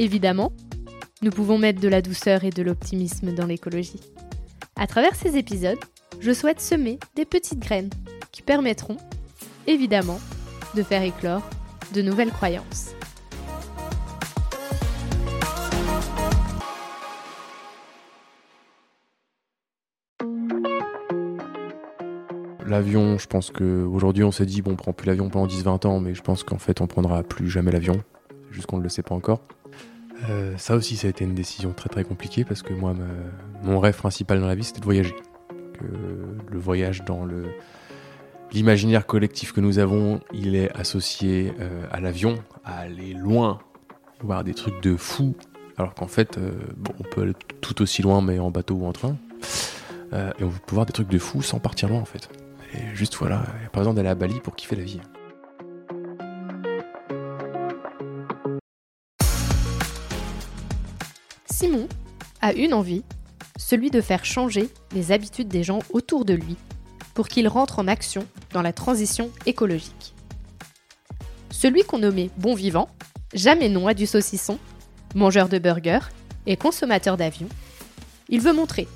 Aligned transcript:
Évidemment, 0.00 0.50
nous 1.20 1.30
pouvons 1.30 1.58
mettre 1.58 1.78
de 1.78 1.86
la 1.86 2.00
douceur 2.00 2.44
et 2.44 2.48
de 2.48 2.62
l'optimisme 2.62 3.34
dans 3.34 3.44
l'écologie. 3.44 4.00
À 4.74 4.86
travers 4.86 5.14
ces 5.14 5.36
épisodes, 5.36 5.78
je 6.20 6.32
souhaite 6.32 6.58
semer 6.58 6.98
des 7.16 7.26
petites 7.26 7.58
graines 7.58 7.90
qui 8.32 8.40
permettront, 8.40 8.96
évidemment, 9.66 10.18
de 10.74 10.82
faire 10.82 11.02
éclore 11.02 11.42
de 11.92 12.00
nouvelles 12.00 12.30
croyances. 12.30 12.94
L'avion, 22.66 23.18
je 23.18 23.26
pense 23.26 23.50
qu'aujourd'hui 23.50 24.24
on 24.24 24.32
s'est 24.32 24.46
dit 24.46 24.62
bon 24.62 24.70
on 24.70 24.76
prend 24.76 24.94
plus 24.94 25.08
l'avion 25.08 25.28
pendant 25.28 25.46
10-20 25.46 25.86
ans, 25.86 26.00
mais 26.00 26.14
je 26.14 26.22
pense 26.22 26.42
qu'en 26.42 26.56
fait 26.56 26.80
on 26.80 26.86
prendra 26.86 27.22
plus 27.22 27.50
jamais 27.50 27.70
l'avion, 27.70 28.02
juste 28.50 28.64
qu'on 28.64 28.78
ne 28.78 28.82
le 28.82 28.88
sait 28.88 29.02
pas 29.02 29.14
encore. 29.14 29.42
Euh, 30.28 30.54
ça 30.58 30.76
aussi 30.76 30.96
ça 30.96 31.06
a 31.06 31.10
été 31.10 31.24
une 31.24 31.34
décision 31.34 31.72
très 31.72 31.88
très 31.88 32.04
compliquée 32.04 32.44
parce 32.44 32.62
que 32.62 32.74
moi 32.74 32.94
mon 33.62 33.80
rêve 33.80 33.96
principal 33.96 34.40
dans 34.40 34.46
la 34.46 34.54
vie 34.54 34.64
c'était 34.64 34.80
de 34.80 34.84
voyager. 34.84 35.14
Que 35.74 35.84
le 36.50 36.58
voyage 36.58 37.04
dans 37.04 37.24
le 37.24 37.44
l'imaginaire 38.52 39.06
collectif 39.06 39.52
que 39.52 39.60
nous 39.60 39.78
avons, 39.78 40.20
il 40.32 40.56
est 40.56 40.76
associé 40.76 41.52
euh, 41.60 41.84
à 41.92 42.00
l'avion, 42.00 42.34
à 42.64 42.80
aller 42.80 43.14
loin, 43.14 43.60
voir 44.20 44.42
des 44.42 44.54
trucs 44.54 44.82
de 44.82 44.96
fou, 44.96 45.36
alors 45.78 45.94
qu'en 45.94 46.08
fait 46.08 46.36
euh, 46.36 46.52
on 46.98 47.04
peut 47.04 47.22
aller 47.22 47.34
tout 47.60 47.80
aussi 47.80 48.02
loin 48.02 48.20
mais 48.20 48.38
en 48.38 48.50
bateau 48.50 48.74
ou 48.74 48.86
en 48.86 48.92
train. 48.92 49.16
et 50.12 50.44
on 50.44 50.50
peut 50.50 50.74
voir 50.74 50.86
des 50.86 50.92
trucs 50.92 51.08
de 51.08 51.18
fou 51.18 51.42
sans 51.42 51.60
partir 51.60 51.88
loin 51.88 52.00
en 52.00 52.04
fait. 52.06 52.28
Et 52.74 52.94
juste 52.94 53.16
voilà, 53.16 53.42
il 53.56 53.60
n'y 53.60 53.66
a 53.66 53.70
pas 53.70 53.80
besoin 53.80 53.94
d'aller 53.94 54.08
à 54.08 54.14
Bali 54.14 54.40
pour 54.40 54.54
kiffer 54.54 54.76
la 54.76 54.84
vie. 54.84 55.00
Simon 61.60 61.88
a 62.40 62.54
une 62.54 62.72
envie, 62.72 63.02
celui 63.58 63.90
de 63.90 64.00
faire 64.00 64.24
changer 64.24 64.70
les 64.94 65.12
habitudes 65.12 65.48
des 65.48 65.62
gens 65.62 65.80
autour 65.90 66.24
de 66.24 66.32
lui 66.32 66.56
pour 67.12 67.28
qu'il 67.28 67.46
rentre 67.48 67.80
en 67.80 67.86
action 67.86 68.26
dans 68.54 68.62
la 68.62 68.72
transition 68.72 69.30
écologique. 69.44 70.14
Celui 71.50 71.82
qu'on 71.82 71.98
nommait 71.98 72.30
bon 72.38 72.54
vivant, 72.54 72.88
jamais 73.34 73.68
non 73.68 73.88
à 73.88 73.92
du 73.92 74.06
saucisson, 74.06 74.58
mangeur 75.14 75.50
de 75.50 75.58
burgers 75.58 76.08
et 76.46 76.56
consommateur 76.56 77.18
d'avions, 77.18 77.50
il 78.30 78.40
veut 78.40 78.54
montrer 78.54 78.88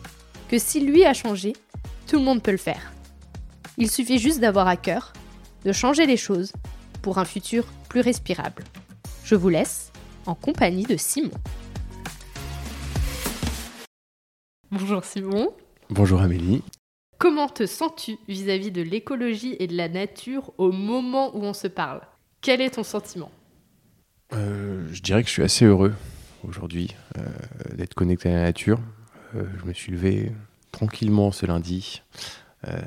que 0.49 0.59
si 0.59 0.81
lui 0.81 1.05
a 1.05 1.13
changé, 1.13 1.53
tout 2.07 2.17
le 2.17 2.25
monde 2.25 2.43
peut 2.43 2.51
le 2.51 2.57
faire. 2.57 2.95
Il 3.77 3.91
suffit 3.91 4.19
juste 4.19 4.41
d'avoir 4.41 4.69
à 4.69 4.79
cœur 4.79 5.13
de 5.67 5.73
changer 5.73 6.07
les 6.07 6.17
choses 6.17 6.55
pour 7.03 7.19
un 7.19 7.27
futur 7.27 7.67
plus 7.91 8.01
respirable. 8.01 8.65
Je 9.23 9.35
vous 9.35 9.51
laisse 9.51 9.93
en 10.25 10.35
compagnie 10.35 10.85
de 10.85 10.97
Simon. 10.97 11.31
Bonjour 14.77 15.05
Simon. 15.05 15.55
Bonjour 15.89 16.21
Amélie. 16.21 16.61
Comment 17.19 17.49
te 17.49 17.65
sens-tu 17.65 18.17
vis-à-vis 18.27 18.73
de 18.73 18.83
l'écologie 18.83 19.55
et 19.61 19.69
de 19.69 19.77
la 19.77 19.89
nature 19.89 20.51
au 20.59 20.73
moment 20.73 21.37
où 21.37 21.45
on 21.45 21.53
se 21.53 21.69
parle? 21.69 22.01
Quel 22.41 22.61
est 22.61 22.71
ton 22.71 22.83
sentiment? 22.83 23.31
Euh, 24.33 24.85
Je 24.91 25.01
dirais 25.01 25.23
que 25.23 25.29
je 25.29 25.33
suis 25.33 25.45
assez 25.45 25.65
heureux 25.65 25.95
aujourd'hui 26.43 26.93
euh, 27.17 27.23
d'être 27.77 27.95
connecté 27.95 28.31
à 28.31 28.35
la 28.35 28.43
nature. 28.43 28.81
Euh, 29.37 29.45
je 29.61 29.65
me 29.65 29.73
suis 29.73 29.93
levé 29.93 30.33
tranquillement 30.73 31.31
ce 31.31 31.47
lundi 31.47 32.03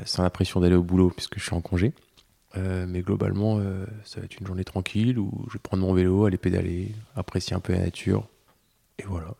sans 0.04 0.24
la 0.24 0.30
pression 0.30 0.59
d'aller 0.59 0.75
au 0.75 0.84
boulot 0.84 1.09
puisque 1.09 1.40
je 1.40 1.44
suis 1.46 1.56
en 1.56 1.62
congé. 1.62 1.94
Mais 2.56 3.02
globalement, 3.02 3.62
ça 4.04 4.19
va 4.19 4.25
être 4.25 4.38
une 4.40 4.48
journée 4.48 4.66
tranquille 4.66 5.19
où 5.19 5.46
je 5.48 5.54
vais 5.54 5.59
prendre 5.59 5.86
mon 5.86 5.94
vélo, 5.94 6.25
aller 6.25 6.38
pédaler, 6.38 6.92
apprécier 7.16 7.56
un 7.56 7.59
peu 7.59 7.72
la 7.74 7.80
nature. 7.80 8.28
Et 8.98 9.04
voilà. 9.04 9.36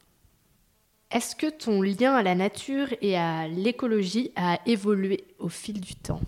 Est-ce 1.12 1.36
que 1.36 1.50
ton 1.50 1.82
lien 1.82 2.16
à 2.16 2.24
la 2.24 2.36
nature 2.36 2.88
et 3.02 3.18
à 3.18 3.48
l'écologie 3.48 4.32
a 4.36 4.60
évolué 4.66 5.24
au 5.40 5.50
fil 5.50 5.80
du 5.80 5.96
temps? 5.96 6.22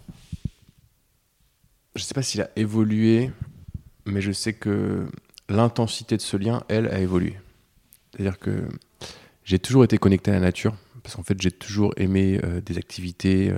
Je 1.95 2.01
ne 2.01 2.05
sais 2.05 2.13
pas 2.13 2.21
s'il 2.21 2.41
a 2.41 2.49
évolué, 2.55 3.31
mais 4.05 4.21
je 4.21 4.31
sais 4.31 4.53
que 4.53 5.07
l'intensité 5.49 6.15
de 6.15 6.21
ce 6.21 6.37
lien, 6.37 6.63
elle, 6.69 6.87
a 6.87 6.99
évolué. 6.99 7.37
C'est-à-dire 8.13 8.39
que 8.39 8.69
j'ai 9.43 9.59
toujours 9.59 9.83
été 9.83 9.97
connecté 9.97 10.31
à 10.31 10.35
la 10.35 10.39
nature, 10.39 10.75
parce 11.03 11.15
qu'en 11.15 11.23
fait, 11.23 11.41
j'ai 11.41 11.51
toujours 11.51 11.93
aimé 11.97 12.39
des 12.65 12.77
activités 12.77 13.53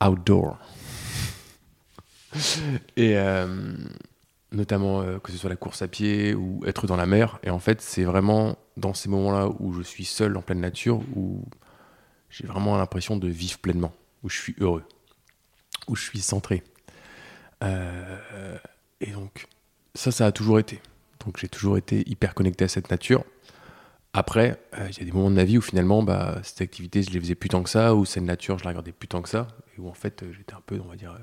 outdoor. 0.00 0.58
et 2.96 3.16
euh, 3.16 3.76
notamment 4.54 5.02
euh, 5.02 5.18
que 5.18 5.32
ce 5.32 5.38
soit 5.38 5.50
la 5.50 5.56
course 5.56 5.82
à 5.82 5.88
pied 5.88 6.34
ou 6.34 6.62
être 6.66 6.86
dans 6.86 6.96
la 6.96 7.06
mer. 7.06 7.38
Et 7.42 7.50
en 7.50 7.58
fait, 7.58 7.80
c'est 7.80 8.04
vraiment 8.04 8.56
dans 8.76 8.94
ces 8.94 9.08
moments-là 9.08 9.50
où 9.58 9.72
je 9.72 9.82
suis 9.82 10.04
seul 10.04 10.36
en 10.36 10.42
pleine 10.42 10.60
nature 10.60 11.00
où 11.14 11.44
j'ai 12.30 12.46
vraiment 12.46 12.76
l'impression 12.76 13.16
de 13.16 13.28
vivre 13.28 13.58
pleinement, 13.58 13.92
où 14.22 14.28
je 14.28 14.40
suis 14.40 14.56
heureux, 14.58 14.84
où 15.88 15.96
je 15.96 16.02
suis 16.02 16.20
centré. 16.20 16.62
Euh, 17.62 18.58
et 19.00 19.12
donc, 19.12 19.46
ça, 19.94 20.10
ça 20.10 20.26
a 20.26 20.32
toujours 20.32 20.58
été. 20.58 20.80
Donc, 21.24 21.38
j'ai 21.38 21.48
toujours 21.48 21.78
été 21.78 22.08
hyper 22.08 22.34
connecté 22.34 22.64
à 22.64 22.68
cette 22.68 22.90
nature. 22.90 23.24
Après, 24.12 24.60
euh, 24.78 24.88
il 24.90 24.98
y 24.98 25.02
a 25.02 25.04
des 25.04 25.12
moments 25.12 25.30
de 25.30 25.36
ma 25.36 25.44
vie 25.44 25.58
où 25.58 25.62
finalement, 25.62 26.02
bah, 26.02 26.40
cette 26.42 26.60
activité, 26.60 27.02
je 27.02 27.10
les 27.10 27.20
faisais 27.20 27.34
plus 27.34 27.48
tant 27.48 27.62
que 27.62 27.70
ça, 27.70 27.94
ou 27.94 28.04
cette 28.04 28.22
nature, 28.22 28.58
je 28.58 28.64
la 28.64 28.70
regardais 28.70 28.92
plus 28.92 29.08
tant 29.08 29.22
que 29.22 29.28
ça, 29.28 29.48
et 29.76 29.80
où 29.80 29.88
en 29.88 29.94
fait, 29.94 30.24
j'étais 30.32 30.54
un 30.54 30.62
peu, 30.64 30.80
on 30.84 30.88
va 30.88 30.96
dire, 30.96 31.16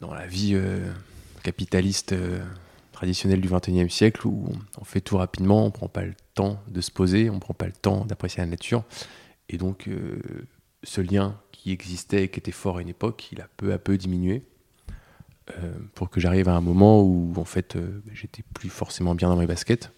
dans 0.00 0.14
la 0.14 0.26
vie 0.26 0.56
capitaliste 1.48 2.14
traditionnelle 2.92 3.40
du 3.40 3.48
21e 3.48 3.88
siècle, 3.88 4.26
où 4.26 4.48
on 4.78 4.84
fait 4.84 5.00
tout 5.00 5.16
rapidement, 5.16 5.64
on 5.64 5.70
prend 5.70 5.88
pas 5.88 6.02
le 6.02 6.14
temps 6.34 6.60
de 6.68 6.80
se 6.80 6.90
poser, 6.90 7.30
on 7.30 7.38
prend 7.38 7.54
pas 7.54 7.66
le 7.66 7.72
temps 7.72 8.04
d'apprécier 8.04 8.42
la 8.42 8.46
nature, 8.46 8.84
et 9.48 9.56
donc 9.56 9.88
ce 10.82 11.00
lien 11.00 11.40
qui 11.52 11.72
existait, 11.72 12.28
qui 12.28 12.38
était 12.38 12.52
fort 12.52 12.78
à 12.78 12.82
une 12.82 12.88
époque, 12.88 13.30
il 13.32 13.40
a 13.40 13.48
peu 13.56 13.72
à 13.72 13.78
peu 13.78 13.96
diminué. 13.96 14.42
pour 15.94 16.10
que 16.10 16.20
j'arrive 16.20 16.48
à 16.48 16.54
un 16.54 16.60
moment 16.60 17.02
où 17.02 17.32
en 17.36 17.46
fait 17.46 17.78
j'étais 18.12 18.42
plus 18.52 18.68
forcément 18.68 19.14
bien 19.14 19.30
dans 19.30 19.36
mes 19.36 19.46
baskets 19.46 19.90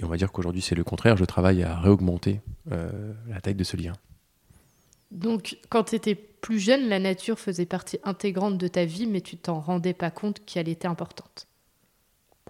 et 0.00 0.04
on 0.04 0.08
va 0.08 0.16
dire 0.16 0.32
qu'aujourd'hui, 0.32 0.62
c'est 0.62 0.74
le 0.74 0.82
contraire. 0.82 1.16
Je 1.18 1.26
travaille 1.26 1.62
à 1.62 1.78
réaugmenter 1.78 2.40
euh, 2.72 3.12
la 3.28 3.40
taille 3.40 3.54
de 3.54 3.64
ce 3.64 3.76
lien. 3.76 3.92
Donc, 5.10 5.58
quand 5.68 5.84
tu 5.84 5.94
étais 5.94 6.14
plus 6.40 6.58
jeune, 6.58 6.88
la 6.88 6.98
nature 6.98 7.38
faisait 7.38 7.66
partie 7.66 7.98
intégrante 8.04 8.58
de 8.58 8.68
ta 8.68 8.84
vie, 8.84 9.06
mais 9.06 9.20
tu 9.20 9.36
t'en 9.36 9.60
rendais 9.60 9.94
pas 9.94 10.10
compte 10.10 10.44
qu'elle 10.44 10.68
était 10.68 10.88
importante. 10.88 11.46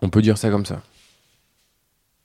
On 0.03 0.09
peut 0.09 0.23
dire 0.23 0.39
ça 0.39 0.51
comme 0.51 0.67
ça. 0.67 0.83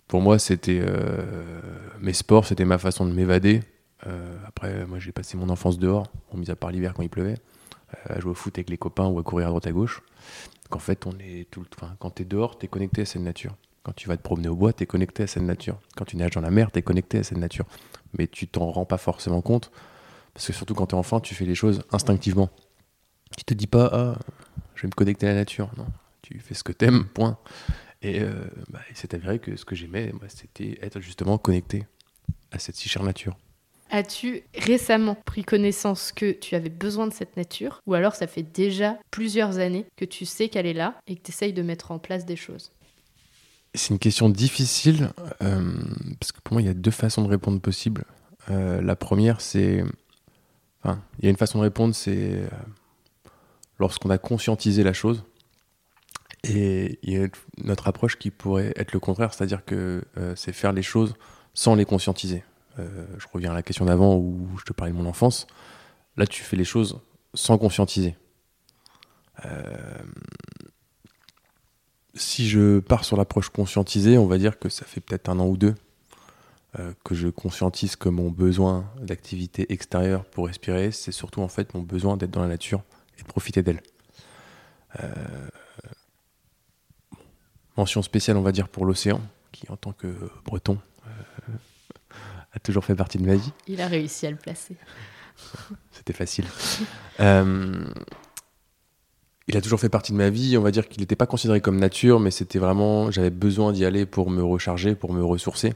Pour 0.08 0.22
moi, 0.22 0.40
c'était 0.40 0.80
euh, 0.82 1.60
mes 2.00 2.14
sports, 2.14 2.46
c'était 2.46 2.66
ma 2.66 2.78
façon 2.78 3.06
de 3.06 3.12
m'évader. 3.12 3.62
Euh, 4.06 4.38
après, 4.46 4.86
moi, 4.86 5.00
j'ai 5.00 5.12
passé 5.12 5.36
mon 5.36 5.50
enfance 5.50 5.80
dehors, 5.80 6.08
mis 6.34 6.50
à 6.52 6.56
part 6.56 6.72
l'hiver 6.72 6.94
quand 6.94 7.02
il 7.02 7.10
pleuvait, 7.10 7.38
à 8.06 8.20
jouer 8.20 8.32
au 8.32 8.36
foot 8.36 8.56
avec 8.58 8.70
les 8.70 8.78
copains 8.78 9.08
ou 9.08 9.18
à 9.20 9.24
courir 9.24 9.48
à 9.48 9.50
droite 9.50 9.68
à 9.68 9.72
gauche. 9.72 10.04
Donc, 10.64 10.76
en 10.76 10.80
fait, 10.80 11.06
on 11.08 11.14
est 11.20 11.50
tout 11.50 11.62
le... 11.62 11.88
quand 12.00 12.12
tu 12.12 12.22
es 12.22 12.26
dehors, 12.26 12.58
tu 12.58 12.66
es 12.66 12.70
connecté 12.70 13.02
à 13.02 13.06
cette 13.06 13.22
nature. 13.22 13.56
Quand 13.84 13.94
tu 13.94 14.08
vas 14.08 14.18
te 14.18 14.24
promener 14.24 14.48
au 14.48 14.56
bois, 14.56 14.74
tu 14.74 14.84
es 14.84 14.86
connecté 14.86 15.24
à 15.24 15.28
cette 15.28 15.44
nature. 15.44 15.80
Quand 15.96 16.06
tu 16.06 16.18
nages 16.18 16.32
dans 16.32 16.42
la 16.42 16.52
mer, 16.52 16.72
tu 16.72 16.80
es 16.80 16.82
connecté 16.82 17.20
à 17.20 17.24
cette 17.24 17.38
nature. 17.38 17.66
Mais 18.18 18.28
tu 18.28 18.48
t'en 18.48 18.72
rends 18.72 18.86
pas 18.86 18.98
forcément 18.98 19.42
compte. 19.42 19.72
Parce 20.36 20.48
que 20.48 20.54
surtout 20.54 20.76
quand 20.76 20.88
tu 20.88 20.96
es 20.96 20.98
enfant, 20.98 21.20
tu 21.20 21.34
fais 21.34 21.46
les 21.46 21.56
choses 21.56 21.82
instinctivement. 21.92 22.50
Tu 23.38 23.46
te 23.46 23.54
dis 23.54 23.68
pas, 23.68 23.90
ah, 23.92 24.20
je 24.76 24.84
vais 24.84 24.88
me 24.88 24.94
connecter 24.94 25.26
à 25.28 25.30
la 25.30 25.36
nature. 25.36 25.72
Non, 25.78 25.88
tu 26.22 26.40
fais 26.40 26.54
ce 26.54 26.64
que 26.64 26.74
tu 26.74 26.86
aimes, 26.86 27.06
point. 27.06 27.40
Et 28.02 28.22
euh, 28.22 28.34
bah, 28.70 28.82
c'est 28.94 29.14
avéré 29.14 29.40
que 29.40 29.56
ce 29.56 29.66
que 29.66 29.76
j'aimais, 29.76 30.12
c'était 30.28 30.78
être 30.82 31.00
justement 31.00 31.38
connecté 31.38 31.86
à 32.52 32.60
cette 32.60 32.76
si 32.76 32.90
chère 32.90 33.04
nature. 33.04 33.38
As-tu 33.92 34.44
récemment 34.56 35.16
pris 35.26 35.44
connaissance 35.44 36.12
que 36.12 36.32
tu 36.32 36.56
avais 36.56 36.70
besoin 36.70 37.08
de 37.08 37.14
cette 37.14 37.38
nature? 37.38 37.80
Ou 37.88 37.94
alors 37.94 38.16
ça 38.16 38.28
fait 38.28 38.44
déjà 38.44 39.00
plusieurs 39.12 39.60
années 39.60 39.86
que 39.96 40.06
tu 40.06 40.26
sais 40.26 40.50
qu'elle 40.50 40.66
est 40.66 40.74
là 40.74 41.00
et 41.08 41.16
que 41.16 41.22
tu 41.22 41.32
essayes 41.32 41.54
de 41.54 41.62
mettre 41.62 41.92
en 41.92 42.00
place 42.00 42.26
des 42.26 42.36
choses? 42.36 42.72
C'est 43.74 43.94
une 43.94 44.00
question 44.00 44.30
difficile, 44.30 45.12
euh, 45.42 45.74
parce 46.20 46.32
que 46.32 46.40
pour 46.42 46.54
moi, 46.54 46.62
il 46.62 46.66
y 46.66 46.72
a 46.72 46.74
deux 46.74 46.92
façons 46.92 47.24
de 47.24 47.30
répondre 47.30 47.60
possibles. 47.62 48.06
Euh, 48.50 48.82
la 48.82 48.96
première, 48.96 49.42
c'est. 49.42 49.84
Il 51.20 51.26
y 51.26 51.28
a 51.28 51.30
une 51.30 51.38
façon 51.38 51.60
de 51.60 51.64
répondre, 51.64 51.96
c'est 51.96 52.34
euh, 52.34 52.48
lorsqu'on 53.80 54.10
a 54.10 54.18
conscientisé 54.18 54.84
la 54.84 54.94
chose. 54.94 55.24
Et 56.44 57.00
il 57.02 57.14
y 57.14 57.18
a 57.18 57.28
notre 57.64 57.88
approche 57.88 58.18
qui 58.18 58.30
pourrait 58.30 58.72
être 58.76 58.94
le 58.94 59.00
contraire, 59.00 59.34
c'est-à-dire 59.34 59.66
que 59.66 60.04
c'est 60.36 60.52
faire 60.52 60.74
les 60.74 60.84
choses 60.84 61.16
sans 61.56 61.74
les 61.74 61.86
conscientiser. 61.86 62.44
je 62.78 63.26
reviens 63.34 63.50
à 63.50 63.56
la 63.56 63.64
question 63.64 63.86
d'avant 63.86 64.16
où 64.16 64.48
je 64.60 64.64
te 64.64 64.72
parlais 64.72 64.94
de 64.94 64.98
mon 64.98 65.08
enfance. 65.08 65.48
Là, 66.18 66.28
tu 66.28 66.44
fais 66.44 66.56
les 66.56 66.64
choses 66.64 67.00
sans 67.34 67.58
conscientiser. 67.58 68.16
si 72.14 72.48
je 72.48 72.80
pars 72.80 73.06
sur 73.06 73.18
l'approche 73.18 73.50
conscientisée, 73.50 74.20
on 74.20 74.28
va 74.28 74.38
dire 74.38 74.60
que 74.60 74.70
ça 74.70 74.86
fait 74.86 75.02
peut-être 75.02 75.30
un 75.30 75.40
an 75.40 75.48
ou 75.48 75.58
deux 75.58 75.74
euh, 75.74 75.85
que 77.04 77.16
je 77.16 77.28
conscientise 77.28 77.96
que 77.96 78.10
mon 78.10 78.30
besoin 78.30 78.86
d'activité 79.02 79.72
extérieure 79.72 80.26
pour 80.26 80.48
respirer, 80.48 80.92
c'est 80.92 81.12
surtout 81.12 81.42
en 81.42 81.48
fait 81.48 81.74
mon 81.74 81.82
besoin 81.82 82.18
d'être 82.18 82.32
dans 82.32 82.42
la 82.42 82.48
nature 82.48 82.84
et 83.18 83.22
de 83.22 83.28
profiter 83.28 83.64
d'elle. 83.64 83.82
Euh, 85.04 85.14
mention 87.78 88.02
spéciale, 88.02 88.38
on 88.38 88.42
va 88.42 88.52
dire, 88.52 88.70
pour 88.70 88.86
l'océan, 88.86 89.22
qui 89.52 89.66
en 89.70 89.78
tant 89.78 89.94
que 89.94 90.08
breton 90.46 90.78
euh, 91.08 91.12
a 92.54 92.60
toujours 92.60 92.86
fait 92.86 92.96
partie 92.96 93.18
de 93.18 93.26
ma 93.26 93.36
vie. 93.36 93.52
Il 93.68 93.82
a 93.82 93.88
réussi 93.88 94.28
à 94.28 94.32
le 94.32 94.38
placer. 94.38 94.76
C'était 95.92 96.14
facile. 96.14 96.46
il 97.20 97.26
a 99.58 99.62
toujours 99.62 99.80
fait 99.80 99.90
partie 99.90 100.14
de 100.14 100.18
ma 100.18 100.30
vie. 100.30 100.58
On 100.58 100.62
va 100.62 100.72
dire 100.72 100.88
qu'il 100.88 101.02
n'était 101.02 101.18
pas 101.18 101.28
considéré 101.28 101.62
comme 101.62 101.78
nature, 101.78 102.20
mais 102.20 102.32
c'était 102.32 102.60
vraiment, 102.60 103.12
j'avais 103.12 103.30
besoin 103.30 103.74
d'y 103.74 103.86
aller 103.86 104.06
pour 104.06 104.30
me 104.30 104.42
recharger, 104.42 104.96
pour 104.96 105.14
me 105.14 105.24
ressourcer. 105.24 105.74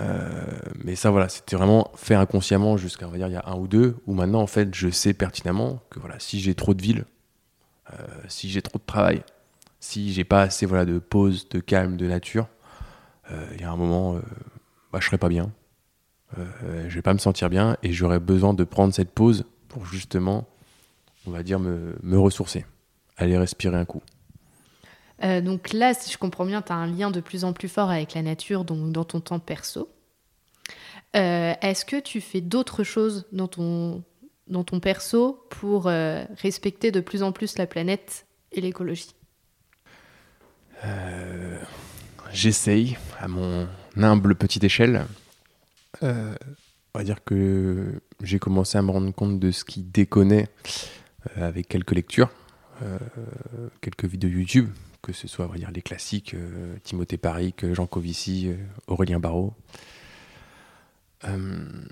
Euh, 0.00 0.42
mais 0.84 0.96
ça, 0.96 1.10
voilà, 1.10 1.28
c'était 1.28 1.56
vraiment 1.56 1.90
fait 1.94 2.14
inconsciemment 2.14 2.76
jusqu'à, 2.76 3.06
on 3.06 3.10
va 3.10 3.18
dire, 3.18 3.28
il 3.28 3.34
y 3.34 3.36
a 3.36 3.44
un 3.46 3.56
ou 3.56 3.68
deux, 3.68 3.96
où 4.06 4.14
maintenant, 4.14 4.40
en 4.40 4.46
fait, 4.46 4.74
je 4.74 4.88
sais 4.88 5.12
pertinemment 5.12 5.82
que 5.90 6.00
voilà, 6.00 6.18
si 6.18 6.40
j'ai 6.40 6.54
trop 6.54 6.74
de 6.74 6.82
villes, 6.82 7.04
euh, 7.92 7.96
si 8.28 8.50
j'ai 8.50 8.62
trop 8.62 8.78
de 8.78 8.84
travail, 8.84 9.22
si 9.80 10.12
j'ai 10.12 10.24
pas 10.24 10.42
assez 10.42 10.66
voilà, 10.66 10.84
de 10.84 10.98
pause, 10.98 11.48
de 11.48 11.60
calme, 11.60 11.96
de 11.96 12.06
nature, 12.06 12.48
euh, 13.30 13.46
il 13.54 13.60
y 13.60 13.64
a 13.64 13.70
un 13.70 13.76
moment, 13.76 14.14
bah, 14.92 14.98
je 15.00 15.06
serai 15.06 15.18
pas 15.18 15.28
bien. 15.28 15.50
je 16.36 16.94
vais 16.94 17.02
pas 17.02 17.12
me 17.12 17.18
sentir 17.18 17.50
bien 17.50 17.76
et 17.82 17.92
j'aurais 17.92 18.20
besoin 18.20 18.54
de 18.54 18.64
prendre 18.64 18.94
cette 18.94 19.10
pause 19.10 19.44
pour 19.68 19.86
justement, 19.86 20.48
on 21.26 21.30
va 21.30 21.42
dire, 21.42 21.58
me 21.60 22.18
ressourcer, 22.18 22.64
aller 23.16 23.36
respirer 23.36 23.76
un 23.76 23.84
coup. 23.84 24.02
Euh, 25.24 25.40
donc 25.40 25.72
là, 25.72 25.94
si 25.94 26.12
je 26.12 26.18
comprends 26.18 26.44
bien, 26.44 26.62
tu 26.62 26.72
as 26.72 26.76
un 26.76 26.86
lien 26.86 27.10
de 27.10 27.20
plus 27.20 27.44
en 27.44 27.52
plus 27.52 27.68
fort 27.68 27.90
avec 27.90 28.14
la 28.14 28.22
nature 28.22 28.64
dans 28.64 29.04
ton 29.04 29.20
temps 29.20 29.38
perso. 29.38 29.88
Euh, 31.14 31.54
est-ce 31.60 31.84
que 31.84 32.00
tu 32.00 32.20
fais 32.20 32.40
d'autres 32.40 32.84
choses 32.84 33.26
dans 33.32 33.48
ton, 33.48 34.02
dans 34.48 34.64
perso 34.64 35.46
pour 35.50 35.86
euh, 35.86 36.24
respecter 36.38 36.90
de 36.90 37.00
plus 37.00 37.22
en 37.22 37.32
plus 37.32 37.58
la 37.58 37.66
planète 37.66 38.26
et 38.52 38.60
l'écologie? 38.60 39.14
J'essaye 42.32 42.96
à 43.20 43.28
mon 43.28 43.68
humble 43.96 44.34
petite 44.34 44.64
échelle. 44.64 45.06
on 46.02 46.34
va 46.94 47.04
dire 47.04 47.22
que 47.22 48.00
j'ai 48.20 48.40
commencé 48.40 48.78
à 48.78 48.82
me 48.82 48.90
rendre 48.90 49.12
compte 49.12 49.38
de 49.38 49.52
ce 49.52 49.64
qui 49.64 49.82
déconnait 49.82 50.48
avec 51.36 51.68
quelques 51.68 51.92
lectures, 51.92 52.30
quelques 53.80 54.06
vidéos 54.06 54.30
YouTube 54.30 54.70
que 55.02 55.12
ce 55.12 55.26
soit 55.26 55.48
dire, 55.56 55.70
les 55.72 55.82
classiques, 55.82 56.34
euh, 56.34 56.76
Timothée 56.84 57.16
Paric, 57.16 57.72
Jean 57.74 57.86
Covici, 57.86 58.48
euh, 58.48 58.56
Aurélien 58.86 59.18
Barraud. 59.18 59.52
Euh, 61.24 61.84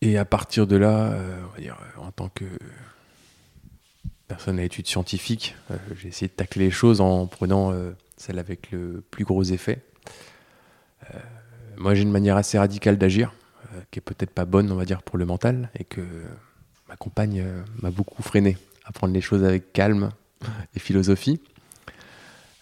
et 0.00 0.16
à 0.16 0.24
partir 0.24 0.66
de 0.66 0.76
là, 0.76 1.12
on 1.44 1.54
va 1.54 1.60
dire, 1.60 1.76
en 1.96 2.12
tant 2.12 2.28
que 2.28 2.44
personne 4.28 4.60
à 4.60 4.62
études 4.62 4.86
scientifiques, 4.86 5.56
j'ai 5.96 6.08
essayé 6.08 6.28
de 6.28 6.32
tacler 6.32 6.66
les 6.66 6.70
choses 6.70 7.00
en 7.00 7.26
prenant 7.26 7.72
celle 8.16 8.38
avec 8.38 8.70
le 8.70 9.02
plus 9.10 9.24
gros 9.24 9.42
effet. 9.42 9.82
moi, 11.78 11.96
j'ai 11.96 12.02
une 12.02 12.12
manière 12.12 12.36
assez 12.36 12.58
radicale 12.58 12.96
d'agir, 12.96 13.34
qui 13.90 13.98
est 13.98 14.02
peut-être 14.02 14.30
pas 14.30 14.44
bonne, 14.44 14.70
on 14.70 14.76
va 14.76 14.84
dire, 14.84 15.02
pour 15.02 15.18
le 15.18 15.26
mental, 15.26 15.68
et 15.74 15.82
que 15.82 16.02
ma 16.88 16.94
compagne 16.94 17.44
m'a 17.82 17.90
beaucoup 17.90 18.22
freiné 18.22 18.56
à 18.84 18.92
prendre 18.92 19.12
les 19.12 19.20
choses 19.20 19.42
avec 19.42 19.72
calme 19.72 20.10
et 20.76 20.78
philosophie. 20.78 21.40